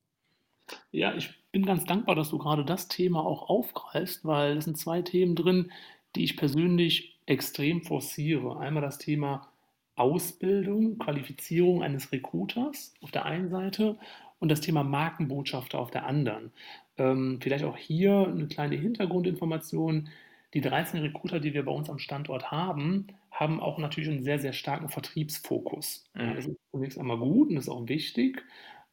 Ja, 0.90 1.14
ich 1.14 1.30
bin 1.52 1.64
ganz 1.64 1.84
dankbar, 1.84 2.14
dass 2.16 2.30
du 2.30 2.38
gerade 2.38 2.64
das 2.64 2.88
Thema 2.88 3.24
auch 3.24 3.48
aufgreifst, 3.48 4.24
weil 4.24 4.56
es 4.56 4.64
sind 4.64 4.76
2 4.78 5.02
Themen 5.02 5.36
drin, 5.36 5.70
die 6.16 6.24
ich 6.24 6.36
persönlich 6.36 7.18
extrem 7.26 7.82
forciere. 7.82 8.58
Einmal 8.58 8.82
das 8.82 8.98
Thema 8.98 9.48
Ausbildung, 9.96 10.98
Qualifizierung 10.98 11.82
eines 11.82 12.12
Recruiters 12.12 12.94
auf 13.00 13.10
der 13.10 13.24
einen 13.24 13.48
Seite 13.48 13.98
und 14.38 14.50
das 14.50 14.60
Thema 14.60 14.82
Markenbotschafter 14.84 15.78
auf 15.78 15.90
der 15.90 16.06
anderen. 16.06 16.52
Ähm, 16.98 17.38
vielleicht 17.42 17.64
auch 17.64 17.76
hier 17.76 18.26
eine 18.28 18.46
kleine 18.48 18.76
Hintergrundinformation. 18.76 20.08
Die 20.54 20.60
13 20.60 21.00
Recruiter, 21.00 21.40
die 21.40 21.54
wir 21.54 21.64
bei 21.64 21.72
uns 21.72 21.90
am 21.90 21.98
Standort 21.98 22.50
haben, 22.50 23.08
haben 23.30 23.60
auch 23.60 23.78
natürlich 23.78 24.08
einen 24.08 24.22
sehr, 24.22 24.38
sehr 24.38 24.52
starken 24.52 24.88
Vertriebsfokus. 24.88 26.04
Ja, 26.16 26.34
Mhm. 26.34 26.34
das 26.34 26.46
ist 26.46 26.56
zunächst 26.70 26.98
einmal 26.98 27.18
gut 27.18 27.50
und 27.50 27.56
ist 27.56 27.68
auch 27.68 27.88
wichtig. 27.88 28.44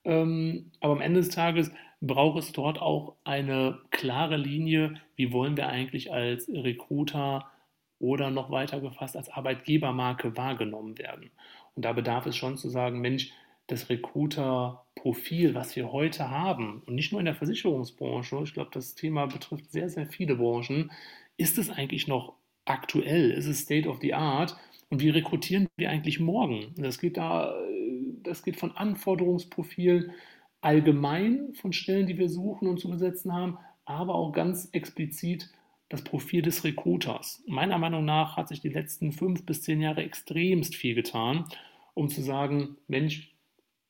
Ähm, 0.05 0.71
aber 0.81 0.93
am 0.93 1.01
Ende 1.01 1.19
des 1.21 1.29
Tages 1.29 1.71
braucht 2.05 2.37
es 2.37 2.51
dort 2.51 2.81
auch 2.81 3.15
eine 3.23 3.79
klare 3.89 4.35
Linie, 4.35 4.95
wie 5.15 5.31
wollen 5.31 5.55
wir 5.55 5.67
eigentlich 5.67 6.11
als 6.11 6.49
Recruiter 6.49 7.49
oder 7.97 8.29
noch 8.29 8.51
weiter 8.51 8.81
gefasst 8.81 9.15
als 9.15 9.29
Arbeitgebermarke 9.29 10.35
wahrgenommen 10.35 10.97
werden. 10.97 11.31
Und 11.75 11.85
da 11.85 11.93
bedarf 11.93 12.25
es 12.25 12.35
schon 12.35 12.57
zu 12.57 12.67
sagen, 12.67 12.99
Mensch, 12.99 13.31
das 13.67 13.89
Recruiter-Profil, 13.89 15.55
was 15.55 15.77
wir 15.77 15.93
heute 15.93 16.29
haben, 16.29 16.83
und 16.85 16.95
nicht 16.95 17.13
nur 17.13 17.21
in 17.21 17.25
der 17.25 17.35
Versicherungsbranche, 17.35 18.41
ich 18.43 18.53
glaube, 18.53 18.71
das 18.73 18.95
Thema 18.95 19.25
betrifft 19.27 19.71
sehr, 19.71 19.89
sehr 19.89 20.05
viele 20.05 20.35
Branchen, 20.35 20.91
ist 21.37 21.57
es 21.57 21.69
eigentlich 21.69 22.09
noch 22.09 22.33
aktuell? 22.65 23.31
Ist 23.31 23.47
es 23.47 23.61
State 23.61 23.87
of 23.87 23.99
the 24.01 24.13
Art? 24.13 24.57
Und 24.89 25.01
wie 25.01 25.09
rekrutieren 25.09 25.69
wir 25.77 25.89
eigentlich 25.89 26.19
morgen? 26.19 26.75
Das 26.75 26.99
geht 26.99 27.15
da, 27.15 27.55
das 28.21 28.43
geht 28.43 28.57
von 28.57 28.75
Anforderungsprofilen 28.75 30.11
allgemein 30.63 31.53
von 31.53 31.73
Stellen, 31.73 32.07
die 32.07 32.17
wir 32.17 32.29
suchen 32.29 32.67
und 32.67 32.79
zu 32.79 32.89
besetzen 32.89 33.33
haben, 33.33 33.57
aber 33.85 34.15
auch 34.15 34.31
ganz 34.31 34.69
explizit 34.71 35.51
das 35.89 36.03
Profil 36.03 36.41
des 36.41 36.63
Recruiters. 36.63 37.43
Meiner 37.47 37.77
Meinung 37.77 38.05
nach 38.05 38.37
hat 38.37 38.47
sich 38.47 38.61
die 38.61 38.69
letzten 38.69 39.11
fünf 39.11 39.45
bis 39.45 39.61
zehn 39.61 39.81
Jahre 39.81 40.03
extremst 40.03 40.75
viel 40.75 40.95
getan, 40.95 41.45
um 41.93 42.09
zu 42.09 42.21
sagen, 42.21 42.77
Mensch, 42.87 43.33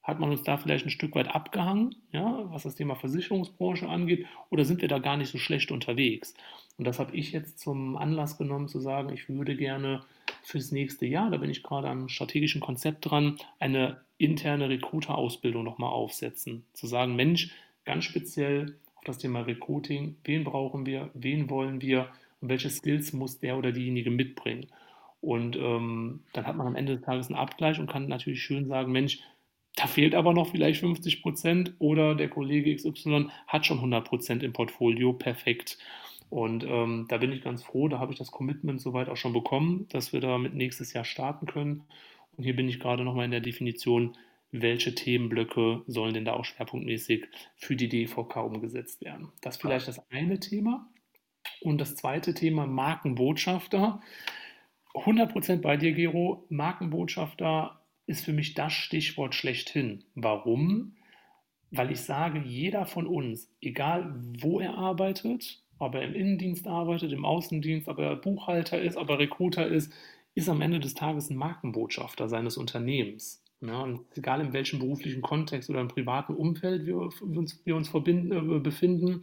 hat 0.03 0.19
man 0.19 0.31
uns 0.31 0.43
da 0.43 0.57
vielleicht 0.57 0.85
ein 0.85 0.89
Stück 0.89 1.15
weit 1.15 1.33
abgehangen, 1.33 1.95
ja, 2.11 2.43
was 2.51 2.63
das 2.63 2.75
Thema 2.75 2.95
Versicherungsbranche 2.95 3.87
angeht, 3.87 4.25
oder 4.49 4.65
sind 4.65 4.81
wir 4.81 4.89
da 4.89 4.99
gar 4.99 5.15
nicht 5.15 5.31
so 5.31 5.37
schlecht 5.37 5.71
unterwegs? 5.71 6.33
Und 6.77 6.85
das 6.85 6.99
habe 6.99 7.15
ich 7.15 7.31
jetzt 7.31 7.59
zum 7.59 7.95
Anlass 7.95 8.37
genommen, 8.37 8.67
zu 8.67 8.81
sagen, 8.81 9.13
ich 9.13 9.29
würde 9.29 9.55
gerne 9.55 10.03
fürs 10.43 10.71
nächste 10.71 11.05
Jahr, 11.05 11.31
da 11.31 11.37
bin 11.37 11.49
ich 11.49 11.63
gerade 11.63 11.89
am 11.89 12.09
strategischen 12.09 12.61
Konzept 12.61 13.09
dran, 13.09 13.37
eine 13.59 14.01
interne 14.17 14.69
Recruiter-Ausbildung 14.69 15.63
nochmal 15.63 15.91
aufsetzen. 15.91 16.65
Zu 16.73 16.87
sagen, 16.87 17.15
Mensch, 17.15 17.51
ganz 17.85 18.03
speziell 18.03 18.77
auf 18.95 19.03
das 19.05 19.17
Thema 19.17 19.41
Recruiting, 19.41 20.17
wen 20.23 20.43
brauchen 20.43 20.85
wir, 20.85 21.09
wen 21.13 21.49
wollen 21.49 21.81
wir 21.81 22.09
und 22.41 22.49
welche 22.49 22.69
Skills 22.69 23.13
muss 23.13 23.39
der 23.39 23.57
oder 23.57 23.71
diejenige 23.71 24.11
mitbringen. 24.11 24.67
Und 25.21 25.55
ähm, 25.55 26.21
dann 26.33 26.45
hat 26.45 26.57
man 26.57 26.67
am 26.67 26.75
Ende 26.75 26.95
des 26.95 27.05
Tages 27.05 27.27
einen 27.27 27.39
Abgleich 27.39 27.79
und 27.79 27.89
kann 27.89 28.07
natürlich 28.07 28.43
schön 28.43 28.67
sagen, 28.67 28.91
Mensch, 28.91 29.19
da 29.75 29.87
fehlt 29.87 30.13
aber 30.13 30.33
noch 30.33 30.51
vielleicht 30.51 30.81
50 30.81 31.21
Prozent 31.21 31.73
oder 31.79 32.13
der 32.13 32.29
Kollege 32.29 32.75
XY 32.75 33.29
hat 33.47 33.65
schon 33.65 33.77
100 33.77 34.05
Prozent 34.05 34.43
im 34.43 34.53
Portfolio, 34.53 35.13
perfekt. 35.13 35.79
Und 36.33 36.63
ähm, 36.63 37.05
da 37.09 37.19
bin 37.19 37.31
ich 37.31 37.43
ganz 37.43 37.61
froh, 37.61 37.87
da 37.89 37.99
habe 37.99 38.11
ich 38.11 38.17
das 38.17 38.31
Commitment 38.31 38.81
soweit 38.81 39.07
auch 39.07 39.17
schon 39.17 39.33
bekommen, 39.33 39.85
dass 39.89 40.13
wir 40.13 40.19
damit 40.19 40.55
nächstes 40.55 40.91
Jahr 40.91 41.05
starten 41.05 41.45
können. 41.45 41.83
Und 42.35 42.43
hier 42.43 42.55
bin 42.55 42.67
ich 42.67 42.79
gerade 42.79 43.03
nochmal 43.03 43.25
in 43.25 43.31
der 43.31 43.39
Definition, 43.39 44.17
welche 44.49 44.95
Themenblöcke 44.95 45.83
sollen 45.85 46.15
denn 46.15 46.25
da 46.25 46.33
auch 46.33 46.43
schwerpunktmäßig 46.43 47.27
für 47.55 47.75
die 47.75 47.87
DVK 47.87 48.37
umgesetzt 48.37 49.01
werden. 49.01 49.31
Das 49.41 49.57
ist 49.57 49.61
vielleicht 49.61 49.87
das 49.87 50.09
eine 50.09 50.39
Thema. 50.39 50.89
Und 51.61 51.79
das 51.79 51.95
zweite 51.95 52.33
Thema 52.33 52.65
Markenbotschafter. 52.65 54.01
100% 54.95 55.57
bei 55.57 55.77
dir, 55.77 55.91
Gero. 55.91 56.47
Markenbotschafter 56.49 57.79
ist 58.07 58.25
für 58.25 58.33
mich 58.33 58.55
das 58.55 58.73
Stichwort 58.73 59.35
schlechthin. 59.35 60.03
Warum? 60.15 60.95
Weil 61.69 61.91
ich 61.91 62.01
sage, 62.01 62.39
jeder 62.39 62.87
von 62.87 63.05
uns, 63.05 63.51
egal 63.61 64.15
wo 64.39 64.59
er 64.59 64.79
arbeitet, 64.79 65.62
ob 65.83 65.95
er 65.95 66.03
im 66.03 66.13
Innendienst 66.13 66.67
arbeitet, 66.67 67.11
im 67.11 67.25
Außendienst, 67.25 67.87
ob 67.87 67.99
er 67.99 68.15
Buchhalter 68.15 68.81
ist, 68.81 68.97
ob 68.97 69.09
er 69.09 69.19
Recruiter 69.19 69.67
ist, 69.67 69.91
ist 70.35 70.49
am 70.49 70.61
Ende 70.61 70.79
des 70.79 70.93
Tages 70.93 71.29
ein 71.29 71.37
Markenbotschafter 71.37 72.27
seines 72.27 72.57
Unternehmens. 72.57 73.43
Ja, 73.61 73.81
und 73.81 74.01
egal 74.17 74.41
in 74.41 74.51
welchem 74.51 74.79
beruflichen 74.79 75.21
Kontext 75.21 75.69
oder 75.69 75.79
im 75.79 75.87
privaten 75.87 76.33
Umfeld 76.33 76.85
wir, 76.85 76.97
uns, 76.97 77.61
wir 77.65 77.75
uns 77.75 77.87
verbinden, 77.87 78.55
äh, 78.55 78.59
befinden, 78.59 79.21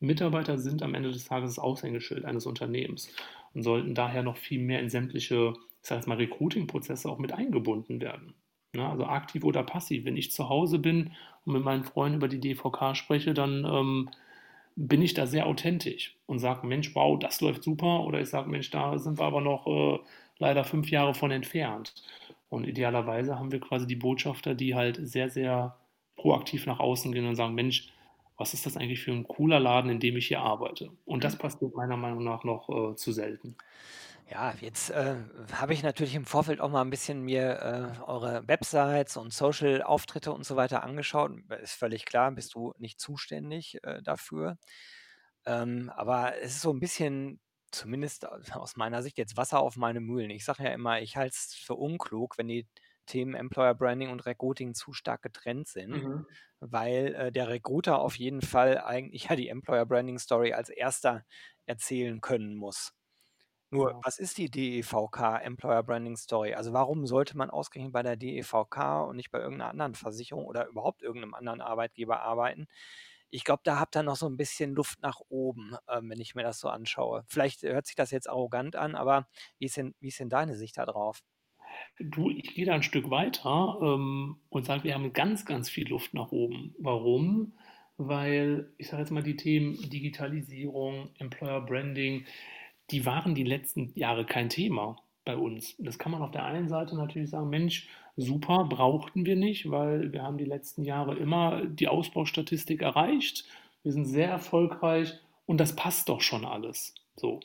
Mitarbeiter 0.00 0.58
sind 0.58 0.82
am 0.82 0.94
Ende 0.94 1.12
des 1.12 1.26
Tages 1.26 1.54
das 1.54 1.62
Aushängeschild 1.62 2.24
eines 2.24 2.46
Unternehmens 2.46 3.14
und 3.54 3.62
sollten 3.62 3.94
daher 3.94 4.22
noch 4.22 4.38
viel 4.38 4.60
mehr 4.60 4.80
in 4.80 4.88
sämtliche, 4.88 5.52
ich 5.82 5.88
sage 5.88 6.08
mal, 6.08 6.16
Recruiting-Prozesse 6.16 7.08
auch 7.08 7.18
mit 7.18 7.32
eingebunden 7.32 8.00
werden. 8.00 8.34
Ja, 8.74 8.90
also 8.90 9.04
aktiv 9.04 9.44
oder 9.44 9.62
passiv. 9.62 10.04
Wenn 10.04 10.16
ich 10.16 10.32
zu 10.32 10.48
Hause 10.48 10.78
bin 10.78 11.12
und 11.44 11.52
mit 11.52 11.64
meinen 11.64 11.84
Freunden 11.84 12.16
über 12.18 12.28
die 12.28 12.40
DVK 12.40 12.96
spreche, 12.96 13.34
dann 13.34 13.64
ähm, 13.64 14.10
bin 14.82 15.02
ich 15.02 15.12
da 15.12 15.26
sehr 15.26 15.46
authentisch 15.46 16.16
und 16.26 16.38
sage, 16.38 16.66
Mensch, 16.66 16.94
wow, 16.94 17.18
das 17.18 17.42
läuft 17.42 17.62
super. 17.62 18.00
Oder 18.04 18.20
ich 18.20 18.30
sage, 18.30 18.48
Mensch, 18.48 18.70
da 18.70 18.98
sind 18.98 19.18
wir 19.18 19.26
aber 19.26 19.42
noch 19.42 19.66
äh, 19.66 19.98
leider 20.38 20.64
fünf 20.64 20.90
Jahre 20.90 21.12
von 21.12 21.30
entfernt. 21.30 21.94
Und 22.48 22.66
idealerweise 22.66 23.38
haben 23.38 23.52
wir 23.52 23.60
quasi 23.60 23.86
die 23.86 23.96
Botschafter, 23.96 24.54
die 24.54 24.74
halt 24.74 24.98
sehr, 25.02 25.28
sehr 25.28 25.76
proaktiv 26.16 26.66
nach 26.66 26.80
außen 26.80 27.12
gehen 27.12 27.26
und 27.26 27.36
sagen, 27.36 27.54
Mensch, 27.54 27.92
was 28.38 28.54
ist 28.54 28.64
das 28.64 28.78
eigentlich 28.78 29.00
für 29.00 29.12
ein 29.12 29.28
cooler 29.28 29.60
Laden, 29.60 29.90
in 29.90 30.00
dem 30.00 30.16
ich 30.16 30.28
hier 30.28 30.40
arbeite? 30.40 30.90
Und 31.04 31.24
das 31.24 31.36
passiert 31.36 31.74
meiner 31.74 31.98
Meinung 31.98 32.24
nach 32.24 32.42
noch 32.44 32.70
äh, 32.70 32.96
zu 32.96 33.12
selten. 33.12 33.56
Ja, 34.30 34.54
jetzt 34.60 34.90
äh, 34.90 35.16
habe 35.52 35.72
ich 35.72 35.82
natürlich 35.82 36.14
im 36.14 36.24
Vorfeld 36.24 36.60
auch 36.60 36.70
mal 36.70 36.82
ein 36.82 36.90
bisschen 36.90 37.22
mir 37.22 37.96
äh, 37.98 38.02
eure 38.04 38.46
Websites 38.46 39.16
und 39.16 39.32
Social-Auftritte 39.32 40.32
und 40.32 40.44
so 40.44 40.54
weiter 40.54 40.84
angeschaut. 40.84 41.32
Ist 41.60 41.74
völlig 41.74 42.04
klar, 42.04 42.30
bist 42.30 42.54
du 42.54 42.72
nicht 42.78 43.00
zuständig 43.00 43.78
äh, 43.82 44.00
dafür. 44.02 44.56
Ähm, 45.46 45.90
aber 45.96 46.36
es 46.38 46.52
ist 46.56 46.62
so 46.62 46.72
ein 46.72 46.78
bisschen, 46.80 47.40
zumindest 47.72 48.26
aus 48.28 48.76
meiner 48.76 49.02
Sicht, 49.02 49.18
jetzt 49.18 49.36
Wasser 49.36 49.60
auf 49.60 49.76
meine 49.76 50.00
Mühlen. 50.00 50.30
Ich 50.30 50.44
sage 50.44 50.64
ja 50.64 50.70
immer, 50.70 51.00
ich 51.00 51.16
halte 51.16 51.34
es 51.36 51.54
für 51.54 51.74
unklug, 51.74 52.38
wenn 52.38 52.48
die 52.48 52.68
Themen 53.06 53.34
Employer 53.34 53.74
Branding 53.74 54.10
und 54.10 54.26
Recruiting 54.26 54.74
zu 54.74 54.92
stark 54.92 55.22
getrennt 55.22 55.66
sind, 55.68 56.02
Mhm. 56.02 56.26
weil 56.60 57.14
äh, 57.16 57.32
der 57.32 57.48
Recruiter 57.48 57.98
auf 58.00 58.16
jeden 58.18 58.42
Fall 58.42 58.78
eigentlich 58.80 59.24
ja 59.30 59.36
die 59.36 59.48
Employer 59.48 59.86
Branding 59.86 60.18
Story 60.18 60.52
als 60.52 60.68
erster 60.70 61.24
erzählen 61.66 62.20
können 62.20 62.54
muss. 62.56 62.92
Nur, 63.70 63.92
Genau. 63.92 64.02
was 64.02 64.18
ist 64.18 64.38
die 64.38 64.50
DEVK 64.50 65.38
Employer 65.42 65.82
Branding 65.84 66.16
Story? 66.16 66.54
Also 66.54 66.72
warum 66.72 67.06
sollte 67.06 67.36
man 67.36 67.50
ausgerechnet 67.50 67.92
bei 67.92 68.02
der 68.02 68.16
DEVK 68.16 69.06
und 69.08 69.16
nicht 69.16 69.30
bei 69.30 69.38
irgendeiner 69.38 69.70
anderen 69.70 69.94
Versicherung 69.94 70.44
oder 70.46 70.66
überhaupt 70.66 71.02
irgendeinem 71.02 71.34
anderen 71.34 71.60
Arbeitgeber 71.60 72.20
arbeiten? 72.20 72.66
Ich 73.30 73.44
glaube, 73.44 73.62
da 73.64 73.78
habt 73.78 73.96
ihr 73.96 74.02
noch 74.02 74.16
so 74.16 74.26
ein 74.28 74.36
bisschen 74.36 74.74
Luft 74.74 75.02
nach 75.02 75.20
oben, 75.28 75.76
ähm, 75.88 76.10
wenn 76.10 76.20
ich 76.20 76.34
mir 76.34 76.42
das 76.42 76.58
so 76.60 76.68
anschaue. 76.68 77.24
Vielleicht 77.28 77.62
hört 77.62 77.86
sich 77.86 77.94
das 77.96 78.10
jetzt 78.10 78.28
arrogant 78.28 78.74
an, 78.76 78.96
aber 78.96 79.28
wie 79.58 79.66
ist 79.66 79.76
denn, 79.76 79.94
wie 80.00 80.08
ist 80.08 80.18
denn 80.20 80.30
deine 80.30 80.56
Sicht 80.56 80.76
da 80.78 80.84
drauf? 80.86 81.20
Du, 81.98 82.30
ich 82.30 82.54
gehe 82.54 82.66
da 82.66 82.74
ein 82.74 82.82
Stück 82.82 83.10
weiter 83.10 83.78
ähm, 83.82 84.36
und 84.48 84.64
sage, 84.64 84.84
wir 84.84 84.94
haben 84.94 85.12
ganz, 85.12 85.44
ganz 85.44 85.68
viel 85.70 85.88
Luft 85.88 86.14
nach 86.14 86.32
oben. 86.32 86.74
Warum? 86.78 87.54
Weil, 87.96 88.72
ich 88.78 88.88
sage 88.88 89.02
jetzt 89.02 89.10
mal, 89.10 89.22
die 89.22 89.36
Themen 89.36 89.74
Digitalisierung, 89.90 91.10
Employer 91.18 91.60
Branding, 91.60 92.24
die 92.90 93.06
waren 93.06 93.34
die 93.34 93.44
letzten 93.44 93.92
Jahre 93.94 94.24
kein 94.24 94.48
Thema 94.48 94.96
bei 95.24 95.36
uns. 95.36 95.76
Das 95.78 95.98
kann 95.98 96.12
man 96.12 96.22
auf 96.22 96.30
der 96.30 96.44
einen 96.44 96.68
Seite 96.68 96.96
natürlich 96.96 97.30
sagen, 97.30 97.50
Mensch, 97.50 97.88
super, 98.16 98.64
brauchten 98.68 99.26
wir 99.26 99.36
nicht, 99.36 99.70
weil 99.70 100.12
wir 100.12 100.22
haben 100.22 100.38
die 100.38 100.44
letzten 100.44 100.82
Jahre 100.82 101.16
immer 101.16 101.64
die 101.66 101.88
Ausbaustatistik 101.88 102.82
erreicht. 102.82 103.44
Wir 103.82 103.92
sind 103.92 104.06
sehr 104.06 104.28
erfolgreich 104.28 105.14
und 105.46 105.58
das 105.58 105.76
passt 105.76 106.08
doch 106.08 106.20
schon 106.20 106.44
alles. 106.44 106.94
So. 107.16 107.40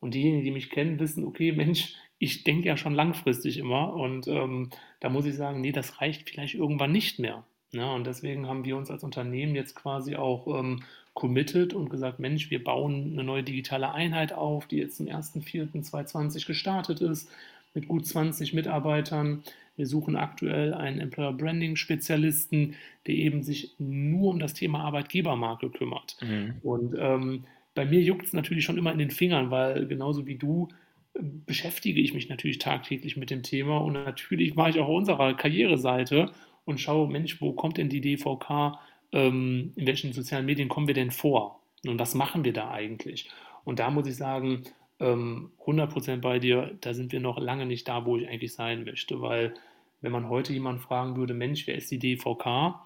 Und 0.00 0.14
diejenigen, 0.14 0.44
die 0.44 0.50
mich 0.50 0.70
kennen, 0.70 0.98
wissen, 0.98 1.24
okay, 1.24 1.52
Mensch, 1.56 1.94
ich 2.18 2.44
denke 2.44 2.68
ja 2.68 2.76
schon 2.76 2.94
langfristig 2.94 3.58
immer 3.58 3.94
und 3.94 4.28
ähm, 4.28 4.70
da 5.00 5.08
muss 5.08 5.24
ich 5.24 5.34
sagen, 5.34 5.60
nee, 5.60 5.72
das 5.72 6.00
reicht 6.00 6.28
vielleicht 6.28 6.54
irgendwann 6.54 6.92
nicht 6.92 7.18
mehr. 7.18 7.44
Ja, 7.72 7.94
und 7.94 8.06
deswegen 8.06 8.48
haben 8.48 8.64
wir 8.64 8.76
uns 8.76 8.90
als 8.90 9.04
Unternehmen 9.04 9.54
jetzt 9.54 9.74
quasi 9.76 10.16
auch 10.16 10.58
ähm, 10.58 10.82
committed 11.14 11.74
und 11.74 11.90
gesagt, 11.90 12.18
Mensch, 12.18 12.50
wir 12.50 12.62
bauen 12.62 13.12
eine 13.12 13.24
neue 13.24 13.42
digitale 13.42 13.92
Einheit 13.92 14.32
auf, 14.32 14.66
die 14.66 14.76
jetzt 14.76 14.96
zum 14.96 15.06
1.4.2020 15.06 16.46
gestartet 16.46 17.00
ist, 17.00 17.30
mit 17.74 17.88
gut 17.88 18.06
20 18.06 18.52
Mitarbeitern. 18.54 19.42
Wir 19.76 19.86
suchen 19.86 20.16
aktuell 20.16 20.74
einen 20.74 21.00
Employer 21.00 21.32
Branding 21.32 21.76
Spezialisten, 21.76 22.74
der 23.06 23.14
eben 23.14 23.42
sich 23.42 23.74
nur 23.78 24.30
um 24.30 24.38
das 24.38 24.54
Thema 24.54 24.80
Arbeitgebermarke 24.80 25.70
kümmert. 25.70 26.16
Mhm. 26.20 26.54
Und 26.62 26.94
ähm, 26.98 27.44
bei 27.74 27.84
mir 27.84 28.00
juckt 28.00 28.26
es 28.26 28.32
natürlich 28.32 28.64
schon 28.64 28.78
immer 28.78 28.92
in 28.92 28.98
den 28.98 29.10
Fingern, 29.10 29.50
weil 29.50 29.86
genauso 29.86 30.26
wie 30.26 30.36
du 30.36 30.68
äh, 31.14 31.20
beschäftige 31.46 32.00
ich 32.00 32.14
mich 32.14 32.28
natürlich 32.28 32.58
tagtäglich 32.58 33.16
mit 33.16 33.30
dem 33.30 33.42
Thema 33.42 33.78
und 33.78 33.94
natürlich 33.94 34.56
war 34.56 34.68
ich 34.68 34.78
auch 34.78 34.88
auf 34.88 34.96
unserer 34.96 35.34
Karriereseite 35.34 36.30
und 36.64 36.80
schaue, 36.80 37.08
Mensch, 37.08 37.40
wo 37.40 37.52
kommt 37.52 37.78
denn 37.78 37.88
die 37.88 38.00
DVK, 38.00 38.78
in 39.12 39.86
welchen 39.86 40.12
sozialen 40.12 40.46
Medien 40.46 40.68
kommen 40.68 40.86
wir 40.86 40.94
denn 40.94 41.10
vor 41.10 41.60
und 41.86 41.98
was 41.98 42.14
machen 42.14 42.44
wir 42.44 42.52
da 42.52 42.70
eigentlich? 42.70 43.28
Und 43.64 43.78
da 43.78 43.90
muss 43.90 44.06
ich 44.06 44.16
sagen, 44.16 44.64
ähm, 45.00 45.50
100% 45.64 46.18
bei 46.18 46.38
dir, 46.38 46.76
da 46.80 46.94
sind 46.94 47.12
wir 47.12 47.20
noch 47.20 47.38
lange 47.38 47.66
nicht 47.66 47.88
da, 47.88 48.04
wo 48.04 48.16
ich 48.16 48.28
eigentlich 48.28 48.54
sein 48.54 48.84
möchte, 48.84 49.20
weil 49.20 49.54
wenn 50.00 50.12
man 50.12 50.28
heute 50.28 50.52
jemanden 50.52 50.80
fragen 50.80 51.16
würde, 51.16 51.34
Mensch, 51.34 51.66
wer 51.66 51.74
ist 51.74 51.90
die 51.90 51.98
DVK, 51.98 52.80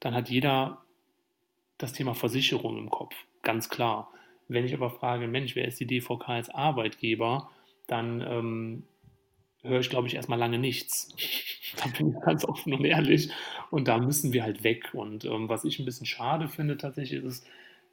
dann 0.00 0.14
hat 0.14 0.28
jeder 0.28 0.78
das 1.78 1.92
Thema 1.92 2.14
Versicherung 2.14 2.76
im 2.78 2.90
Kopf, 2.90 3.14
ganz 3.42 3.68
klar. 3.68 4.12
Wenn 4.48 4.64
ich 4.64 4.74
aber 4.74 4.90
frage, 4.90 5.28
Mensch, 5.28 5.54
wer 5.54 5.66
ist 5.66 5.80
die 5.80 5.86
DVK 5.86 6.28
als 6.28 6.50
Arbeitgeber, 6.50 7.50
dann 7.86 8.20
ähm, 8.20 8.82
höre 9.62 9.80
ich, 9.80 9.90
glaube 9.90 10.08
ich, 10.08 10.14
erstmal 10.14 10.38
lange 10.38 10.58
nichts. 10.58 11.08
da 11.76 11.88
bin 11.96 12.10
ich 12.10 12.20
ganz 12.24 12.44
offen 12.44 12.72
und 12.72 12.84
ehrlich. 12.84 13.30
Und 13.70 13.88
da 13.88 13.98
müssen 13.98 14.32
wir 14.32 14.42
halt 14.42 14.64
weg. 14.64 14.90
Und 14.92 15.24
ähm, 15.24 15.48
was 15.48 15.64
ich 15.64 15.78
ein 15.78 15.84
bisschen 15.84 16.06
schade 16.06 16.48
finde 16.48 16.76
tatsächlich 16.76 17.22
ist, 17.22 17.46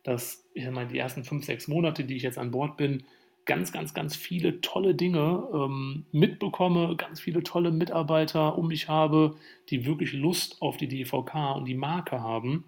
dass 0.03 0.45
ich 0.53 0.69
meine, 0.69 0.89
die 0.89 0.97
ersten 0.97 1.23
fünf, 1.23 1.45
sechs 1.45 1.67
Monate, 1.67 2.05
die 2.05 2.15
ich 2.15 2.23
jetzt 2.23 2.37
an 2.37 2.51
Bord 2.51 2.77
bin, 2.77 3.03
ganz, 3.45 3.71
ganz, 3.71 3.93
ganz 3.93 4.15
viele 4.15 4.61
tolle 4.61 4.93
Dinge 4.93 5.47
ähm, 5.53 6.05
mitbekomme, 6.11 6.95
ganz 6.97 7.19
viele 7.19 7.43
tolle 7.43 7.71
Mitarbeiter 7.71 8.57
um 8.57 8.67
mich 8.67 8.89
habe, 8.89 9.35
die 9.69 9.85
wirklich 9.85 10.13
Lust 10.13 10.61
auf 10.61 10.77
die 10.77 10.87
DVK 10.87 11.55
und 11.55 11.65
die 11.65 11.75
Marke 11.75 12.21
haben 12.21 12.65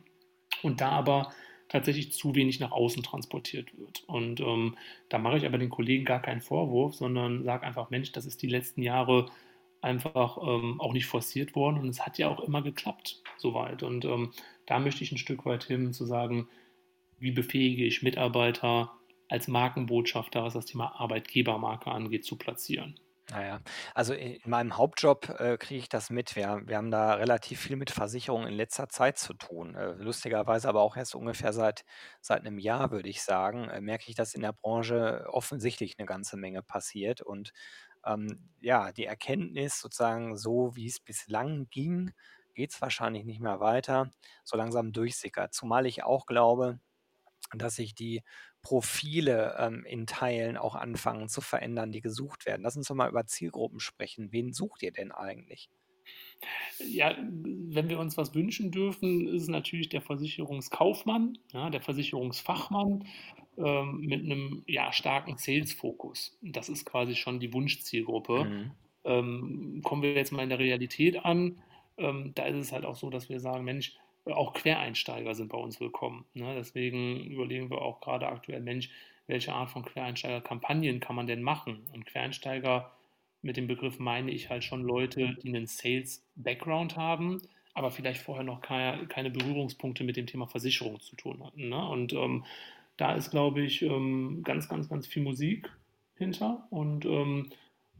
und 0.63 0.81
da 0.81 0.89
aber 0.89 1.31
tatsächlich 1.69 2.11
zu 2.11 2.35
wenig 2.35 2.59
nach 2.59 2.71
außen 2.71 3.03
transportiert 3.03 3.77
wird. 3.77 4.03
Und 4.07 4.41
ähm, 4.41 4.75
da 5.07 5.19
mache 5.19 5.37
ich 5.37 5.45
aber 5.45 5.57
den 5.57 5.69
Kollegen 5.69 6.03
gar 6.03 6.21
keinen 6.21 6.41
Vorwurf, 6.41 6.95
sondern 6.95 7.43
sage 7.43 7.65
einfach, 7.65 7.89
Mensch, 7.91 8.11
das 8.11 8.25
ist 8.25 8.41
die 8.41 8.47
letzten 8.47 8.81
Jahre 8.81 9.31
einfach 9.81 10.37
ähm, 10.41 10.81
auch 10.81 10.93
nicht 10.93 11.05
forciert 11.05 11.55
worden 11.55 11.79
und 11.79 11.87
es 11.87 12.05
hat 12.05 12.17
ja 12.17 12.27
auch 12.27 12.41
immer 12.41 12.61
geklappt 12.61 13.21
soweit. 13.37 13.83
Und 13.83 14.03
ähm, 14.03 14.31
da 14.65 14.79
möchte 14.79 15.03
ich 15.03 15.11
ein 15.11 15.17
Stück 15.17 15.45
weit 15.45 15.63
hin 15.63 15.93
zu 15.93 16.05
sagen, 16.05 16.49
wie 17.19 17.31
befähige 17.31 17.85
ich 17.85 18.01
Mitarbeiter 18.01 18.91
als 19.29 19.47
Markenbotschafter, 19.47 20.43
was 20.43 20.53
das 20.53 20.65
Thema 20.65 20.99
Arbeitgebermarke 20.99 21.91
angeht, 21.91 22.25
zu 22.25 22.35
platzieren. 22.35 22.99
Naja, 23.31 23.61
also 23.93 24.13
in 24.13 24.39
meinem 24.45 24.75
Hauptjob 24.75 25.29
äh, 25.39 25.57
kriege 25.57 25.79
ich 25.81 25.89
das 25.89 26.09
mit. 26.09 26.35
Wir, 26.35 26.63
wir 26.65 26.77
haben 26.77 26.89
da 26.89 27.13
relativ 27.13 27.59
viel 27.59 27.75
mit 27.75 27.91
Versicherungen 27.91 28.47
in 28.47 28.55
letzter 28.55 28.89
Zeit 28.89 29.19
zu 29.19 29.35
tun. 29.35 29.75
Äh, 29.75 29.91
lustigerweise 29.91 30.67
aber 30.67 30.81
auch 30.81 30.97
erst 30.97 31.13
ungefähr 31.13 31.53
seit, 31.53 31.85
seit 32.21 32.41
einem 32.41 32.57
Jahr, 32.57 32.89
würde 32.89 33.07
ich 33.07 33.21
sagen, 33.21 33.69
äh, 33.69 33.81
merke 33.81 34.05
ich, 34.09 34.15
dass 34.15 34.33
in 34.33 34.41
der 34.41 34.53
Branche 34.53 35.27
offensichtlich 35.29 35.99
eine 35.99 36.07
ganze 36.07 36.37
Menge 36.37 36.63
passiert. 36.63 37.21
Und 37.21 37.51
ähm, 38.03 38.49
ja, 38.61 38.91
die 38.91 39.05
Erkenntnis 39.05 39.79
sozusagen, 39.79 40.35
so 40.35 40.75
wie 40.75 40.87
es 40.87 40.99
bislang 40.99 41.69
ging, 41.69 42.13
geht 42.55 42.71
es 42.71 42.81
wahrscheinlich 42.81 43.25
nicht 43.25 43.41
mehr 43.41 43.59
weiter, 43.59 44.11
so 44.43 44.57
langsam 44.57 44.91
durchsickert. 44.91 45.53
Zumal 45.53 45.85
ich 45.85 46.03
auch 46.03 46.25
glaube, 46.25 46.79
dass 47.55 47.75
sich 47.75 47.95
die 47.95 48.21
Profile 48.61 49.55
ähm, 49.59 49.85
in 49.85 50.05
Teilen 50.05 50.57
auch 50.57 50.75
anfangen 50.75 51.29
zu 51.29 51.41
verändern, 51.41 51.91
die 51.91 52.01
gesucht 52.01 52.45
werden. 52.45 52.61
Lass 52.63 52.77
uns 52.77 52.87
doch 52.87 52.95
mal 52.95 53.09
über 53.09 53.25
Zielgruppen 53.25 53.79
sprechen. 53.79 54.31
Wen 54.31 54.53
sucht 54.53 54.83
ihr 54.83 54.91
denn 54.91 55.11
eigentlich? 55.11 55.69
Ja, 56.87 57.15
wenn 57.17 57.89
wir 57.89 57.99
uns 57.99 58.17
was 58.17 58.33
wünschen 58.33 58.71
dürfen, 58.71 59.27
ist 59.27 59.43
es 59.43 59.47
natürlich 59.47 59.89
der 59.89 60.01
Versicherungskaufmann, 60.01 61.37
ja, 61.51 61.69
der 61.69 61.81
Versicherungsfachmann 61.81 63.05
ähm, 63.57 63.99
mit 64.01 64.23
einem 64.23 64.63
ja, 64.65 64.91
starken 64.91 65.37
Sales-Fokus. 65.37 66.37
Das 66.41 66.69
ist 66.69 66.85
quasi 66.85 67.15
schon 67.15 67.39
die 67.39 67.53
Wunschzielgruppe. 67.53 68.45
Mhm. 68.45 68.71
Ähm, 69.03 69.81
kommen 69.83 70.01
wir 70.01 70.13
jetzt 70.13 70.31
mal 70.31 70.43
in 70.43 70.49
der 70.49 70.59
Realität 70.59 71.23
an, 71.23 71.61
ähm, 71.99 72.31
da 72.33 72.45
ist 72.45 72.57
es 72.57 72.71
halt 72.71 72.85
auch 72.85 72.95
so, 72.95 73.09
dass 73.09 73.29
wir 73.29 73.39
sagen, 73.39 73.65
Mensch, 73.65 73.97
auch 74.35 74.53
Quereinsteiger 74.53 75.35
sind 75.35 75.49
bei 75.49 75.57
uns 75.57 75.79
willkommen. 75.79 76.25
Ne? 76.33 76.55
Deswegen 76.55 77.23
überlegen 77.25 77.69
wir 77.69 77.81
auch 77.81 78.01
gerade 78.01 78.27
aktuell, 78.27 78.61
Mensch, 78.61 78.89
welche 79.27 79.53
Art 79.53 79.69
von 79.69 79.85
Quereinsteiger-Kampagnen 79.85 80.99
kann 80.99 81.15
man 81.15 81.27
denn 81.27 81.43
machen? 81.43 81.87
Und 81.93 82.05
Quereinsteiger 82.05 82.91
mit 83.41 83.57
dem 83.57 83.67
Begriff 83.67 83.99
meine 83.99 84.31
ich 84.31 84.49
halt 84.49 84.63
schon 84.63 84.81
Leute, 84.81 85.37
die 85.43 85.49
einen 85.49 85.67
Sales-Background 85.67 86.97
haben, 86.97 87.41
aber 87.73 87.91
vielleicht 87.91 88.21
vorher 88.21 88.43
noch 88.43 88.61
keine, 88.61 89.07
keine, 89.07 89.29
Berührungspunkte 89.29 90.03
mit 90.03 90.17
dem 90.17 90.27
Thema 90.27 90.47
Versicherung 90.47 90.99
zu 90.99 91.15
tun 91.15 91.43
hatten. 91.45 91.69
Ne? 91.69 91.87
Und 91.87 92.13
ähm, 92.13 92.45
da 92.97 93.13
ist, 93.13 93.29
glaube 93.31 93.61
ich, 93.61 93.81
ähm, 93.81 94.41
ganz, 94.43 94.67
ganz, 94.67 94.89
ganz 94.89 95.07
viel 95.07 95.23
Musik 95.23 95.71
hinter. 96.17 96.67
Und, 96.69 97.05
ähm, 97.05 97.51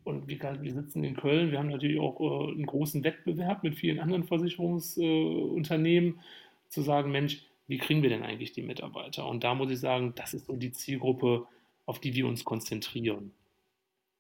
und 0.10 0.28
gesagt, 0.28 0.62
wir 0.62 0.74
sitzen 0.74 1.04
in 1.04 1.16
Köln, 1.16 1.52
wir 1.52 1.60
haben 1.60 1.70
natürlich 1.70 2.00
auch 2.00 2.20
äh, 2.20 2.52
einen 2.52 2.66
großen 2.66 3.04
Wettbewerb 3.04 3.64
mit 3.64 3.76
vielen 3.76 4.00
anderen 4.00 4.24
Versicherungsunternehmen, 4.24 6.16
äh, 6.16 6.70
zu 6.70 6.82
sagen, 6.82 7.12
Mensch, 7.12 7.44
wie 7.68 7.78
kriegen 7.78 8.02
wir 8.02 8.10
denn 8.10 8.24
eigentlich 8.24 8.52
die 8.52 8.64
Mitarbeiter? 8.64 9.28
Und 9.28 9.44
da 9.44 9.54
muss 9.54 9.72
ich 9.72 9.80
sagen, 9.80 10.14
das 10.16 10.34
ist 10.34 10.48
so 10.48 10.56
die 10.56 10.72
Zielgruppe, 10.72 11.46
auf 11.86 12.00
die 12.00 12.14
wir 12.16 12.28
uns 12.28 12.44
konzentrieren. 12.44 13.32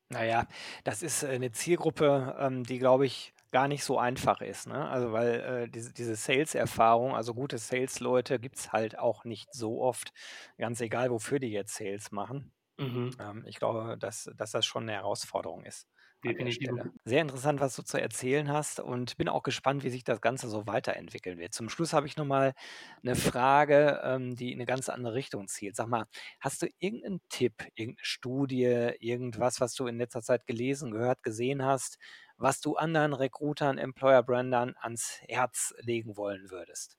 Naja, 0.09 0.47
das 0.83 1.03
ist 1.03 1.23
äh, 1.23 1.27
eine 1.27 1.51
Zielgruppe, 1.51 2.35
ähm, 2.39 2.63
die, 2.63 2.79
glaube 2.79 3.05
ich, 3.05 3.33
gar 3.51 3.67
nicht 3.67 3.83
so 3.83 3.97
einfach 3.97 4.41
ist. 4.41 4.67
Ne? 4.67 4.87
Also 4.87 5.11
weil 5.11 5.39
äh, 5.39 5.69
diese, 5.69 5.93
diese 5.93 6.15
Sales-Erfahrung, 6.15 7.15
also 7.15 7.33
gute 7.33 7.57
Sales-Leute 7.57 8.39
gibt 8.39 8.57
es 8.57 8.71
halt 8.71 8.97
auch 8.97 9.23
nicht 9.25 9.53
so 9.53 9.81
oft, 9.81 10.13
ganz 10.57 10.81
egal, 10.81 11.09
wofür 11.09 11.39
die 11.39 11.51
jetzt 11.51 11.75
Sales 11.75 12.11
machen. 12.11 12.51
Mhm. 12.79 13.11
Ähm, 13.19 13.43
ich 13.47 13.57
glaube, 13.57 13.97
dass, 13.97 14.29
dass 14.35 14.51
das 14.51 14.65
schon 14.65 14.83
eine 14.83 14.93
Herausforderung 14.93 15.63
ist 15.65 15.87
Definitiv. 16.23 16.69
Sehr 17.05 17.21
interessant, 17.21 17.61
was 17.61 17.77
du 17.77 17.81
zu 17.81 17.99
erzählen 17.99 18.49
hast 18.51 18.81
und 18.81 19.15
bin 19.17 19.29
auch 19.29 19.41
gespannt, 19.41 19.83
wie 19.85 19.89
sich 19.89 20.03
das 20.03 20.19
Ganze 20.19 20.49
so 20.49 20.67
weiterentwickeln 20.67 21.39
wird. 21.39 21.53
Zum 21.53 21.69
Schluss 21.69 21.93
habe 21.93 22.07
ich 22.07 22.17
nochmal 22.17 22.53
eine 23.01 23.15
Frage, 23.15 24.01
ähm, 24.03 24.35
die 24.35 24.51
in 24.51 24.57
eine 24.57 24.65
ganz 24.65 24.89
andere 24.89 25.13
Richtung 25.13 25.47
zielt. 25.47 25.77
Sag 25.77 25.87
mal, 25.87 26.07
hast 26.41 26.61
du 26.61 26.67
irgendeinen 26.79 27.21
Tipp, 27.29 27.63
irgendeine 27.75 28.05
Studie, 28.05 28.91
irgendwas, 28.99 29.61
was 29.61 29.73
du 29.75 29.87
in 29.87 29.97
letzter 29.97 30.21
Zeit 30.21 30.45
gelesen, 30.45 30.91
gehört, 30.91 31.23
gesehen 31.23 31.63
hast, 31.63 31.97
was 32.37 32.59
du 32.59 32.75
anderen 32.75 33.13
Recruitern, 33.13 33.77
Employer 33.77 34.23
Brandern 34.23 34.75
ans 34.81 35.21
Herz 35.27 35.73
legen 35.79 36.17
wollen 36.17 36.51
würdest? 36.51 36.97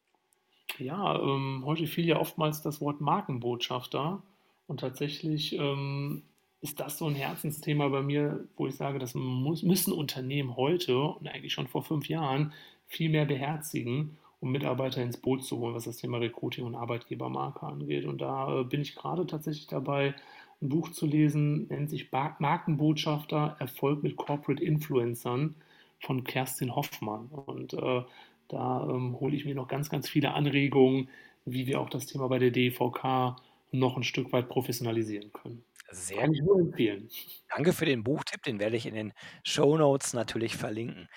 Ja, 0.79 1.16
ähm, 1.21 1.62
heute 1.64 1.87
fiel 1.87 2.07
ja 2.07 2.19
oftmals 2.19 2.62
das 2.62 2.81
Wort 2.81 3.01
Markenbotschafter 3.01 4.23
und 4.70 4.78
tatsächlich 4.78 5.59
ähm, 5.59 6.22
ist 6.61 6.78
das 6.78 6.96
so 6.96 7.06
ein 7.06 7.16
Herzensthema 7.16 7.88
bei 7.88 8.02
mir, 8.02 8.46
wo 8.56 8.68
ich 8.68 8.76
sage, 8.76 9.00
das 9.00 9.14
muss, 9.16 9.64
müssen 9.64 9.92
Unternehmen 9.92 10.56
heute 10.56 10.96
und 10.96 11.26
eigentlich 11.26 11.52
schon 11.52 11.66
vor 11.66 11.83
fünf 11.83 12.09
Jahren 12.09 12.52
viel 12.87 13.11
mehr 13.11 13.24
beherzigen, 13.24 14.16
um 14.38 14.52
Mitarbeiter 14.52 15.02
ins 15.02 15.16
Boot 15.16 15.44
zu 15.44 15.59
holen, 15.59 15.74
was 15.74 15.87
das 15.87 15.96
Thema 15.96 16.18
Recruiting 16.18 16.64
und 16.64 16.76
Arbeitgebermarke 16.76 17.66
angeht. 17.66 18.04
Und 18.04 18.20
da 18.20 18.61
äh, 18.61 18.64
bin 18.64 18.80
ich 18.80 18.94
gerade 18.94 19.26
tatsächlich 19.26 19.66
dabei, 19.66 20.14
ein 20.62 20.68
Buch 20.68 20.90
zu 20.90 21.04
lesen, 21.04 21.66
nennt 21.66 21.90
sich 21.90 22.12
Markenbotschafter, 22.12 23.56
Erfolg 23.59 24.04
mit 24.04 24.14
Corporate 24.14 24.62
Influencern 24.62 25.56
von 25.98 26.22
Kerstin 26.22 26.76
Hoffmann. 26.76 27.26
Und 27.26 27.74
äh, 27.74 28.02
da 28.46 28.88
ähm, 28.88 29.18
hole 29.18 29.35
ich 29.35 29.44
mir 29.44 29.56
noch 29.56 29.66
ganz, 29.66 29.90
ganz 29.90 30.09
viele 30.09 30.33
Anregungen, 30.33 31.09
wie 31.44 31.66
wir 31.66 31.80
auch 31.80 31.90
das 31.90 32.06
Thema 32.06 32.28
bei 32.28 32.38
der 32.38 32.52
DVK 32.52 33.35
noch 33.72 33.96
ein 33.96 34.02
Stück 34.04 34.33
weit 34.33 34.48
professionalisieren 34.48 35.33
können. 35.33 35.64
Sehr 35.90 36.20
Kann 36.20 36.33
ich 36.33 36.42
nur 36.42 36.59
empfehlen. 36.61 37.11
Danke 37.48 37.72
für 37.72 37.85
den 37.85 38.04
Buchtipp, 38.04 38.42
den 38.42 38.61
werde 38.61 38.76
ich 38.76 38.87
in 38.87 38.94
den 38.94 39.12
Show 39.44 39.76
Notes 39.76 40.12
natürlich 40.12 40.56
verlinken. 40.56 41.09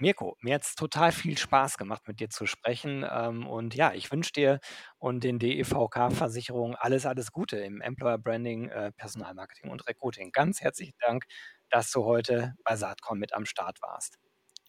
Mirko, 0.00 0.36
mir 0.40 0.54
hat 0.54 0.62
es 0.62 0.74
total 0.76 1.12
viel 1.12 1.36
Spaß 1.38 1.76
gemacht, 1.78 2.06
mit 2.08 2.20
dir 2.20 2.30
zu 2.30 2.46
sprechen. 2.46 3.04
Ähm, 3.10 3.46
und 3.46 3.74
ja, 3.74 3.92
ich 3.94 4.12
wünsche 4.12 4.32
dir 4.32 4.60
und 4.98 5.24
den 5.24 5.38
DEVK-Versicherungen 5.40 6.76
alles, 6.76 7.06
alles 7.06 7.32
Gute 7.32 7.58
im 7.58 7.80
Employer 7.80 8.18
Branding, 8.18 8.68
äh, 8.68 8.92
Personalmarketing 8.92 9.70
und 9.70 9.86
Recruiting. 9.88 10.30
Ganz 10.32 10.60
herzlichen 10.60 10.96
Dank, 11.00 11.24
dass 11.70 11.90
du 11.92 12.04
heute 12.04 12.54
bei 12.64 12.76
Saatcom 12.76 13.18
mit 13.18 13.34
am 13.34 13.44
Start 13.46 13.82
warst. 13.82 14.18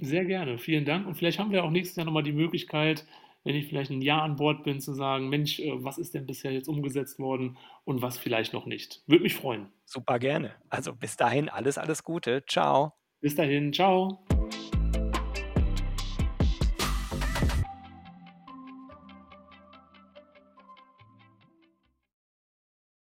Sehr 0.02 0.26
gerne, 0.26 0.58
vielen 0.58 0.86
Dank. 0.86 1.08
Und 1.08 1.16
vielleicht 1.16 1.40
haben 1.40 1.52
wir 1.52 1.64
auch 1.64 1.72
nächstes 1.72 1.98
Jahr 1.98 2.06
nochmal 2.06 2.24
die 2.24 2.32
Möglichkeit, 2.32 3.06
wenn 3.44 3.56
ich 3.56 3.68
vielleicht 3.68 3.92
ein 3.92 4.02
Jahr 4.02 4.24
an 4.24 4.36
Bord 4.36 4.64
bin, 4.64 4.80
zu 4.80 4.94
sagen, 4.94 5.30
Mensch, 5.30 5.60
äh, 5.60 5.72
was 5.84 5.98
ist 5.98 6.14
denn 6.14 6.26
bisher 6.26 6.52
jetzt 6.52 6.68
umgesetzt 6.68 7.20
worden 7.20 7.58
und 7.86 8.02
was 8.02 8.18
vielleicht 8.18 8.54
noch 8.54 8.66
nicht. 8.66 9.04
Würde 9.08 9.24
mich 9.24 9.36
freuen. 9.36 9.68
Super 9.86 10.20
gerne. 10.20 10.54
Also 10.70 10.94
bis 10.94 11.18
dahin 11.18 11.50
alles, 11.50 11.78
alles 11.78 12.04
Gute. 12.04 12.44
Ciao. 12.46 12.94
Bis 13.22 13.36
dahin, 13.36 13.74
ciao. 13.74 14.26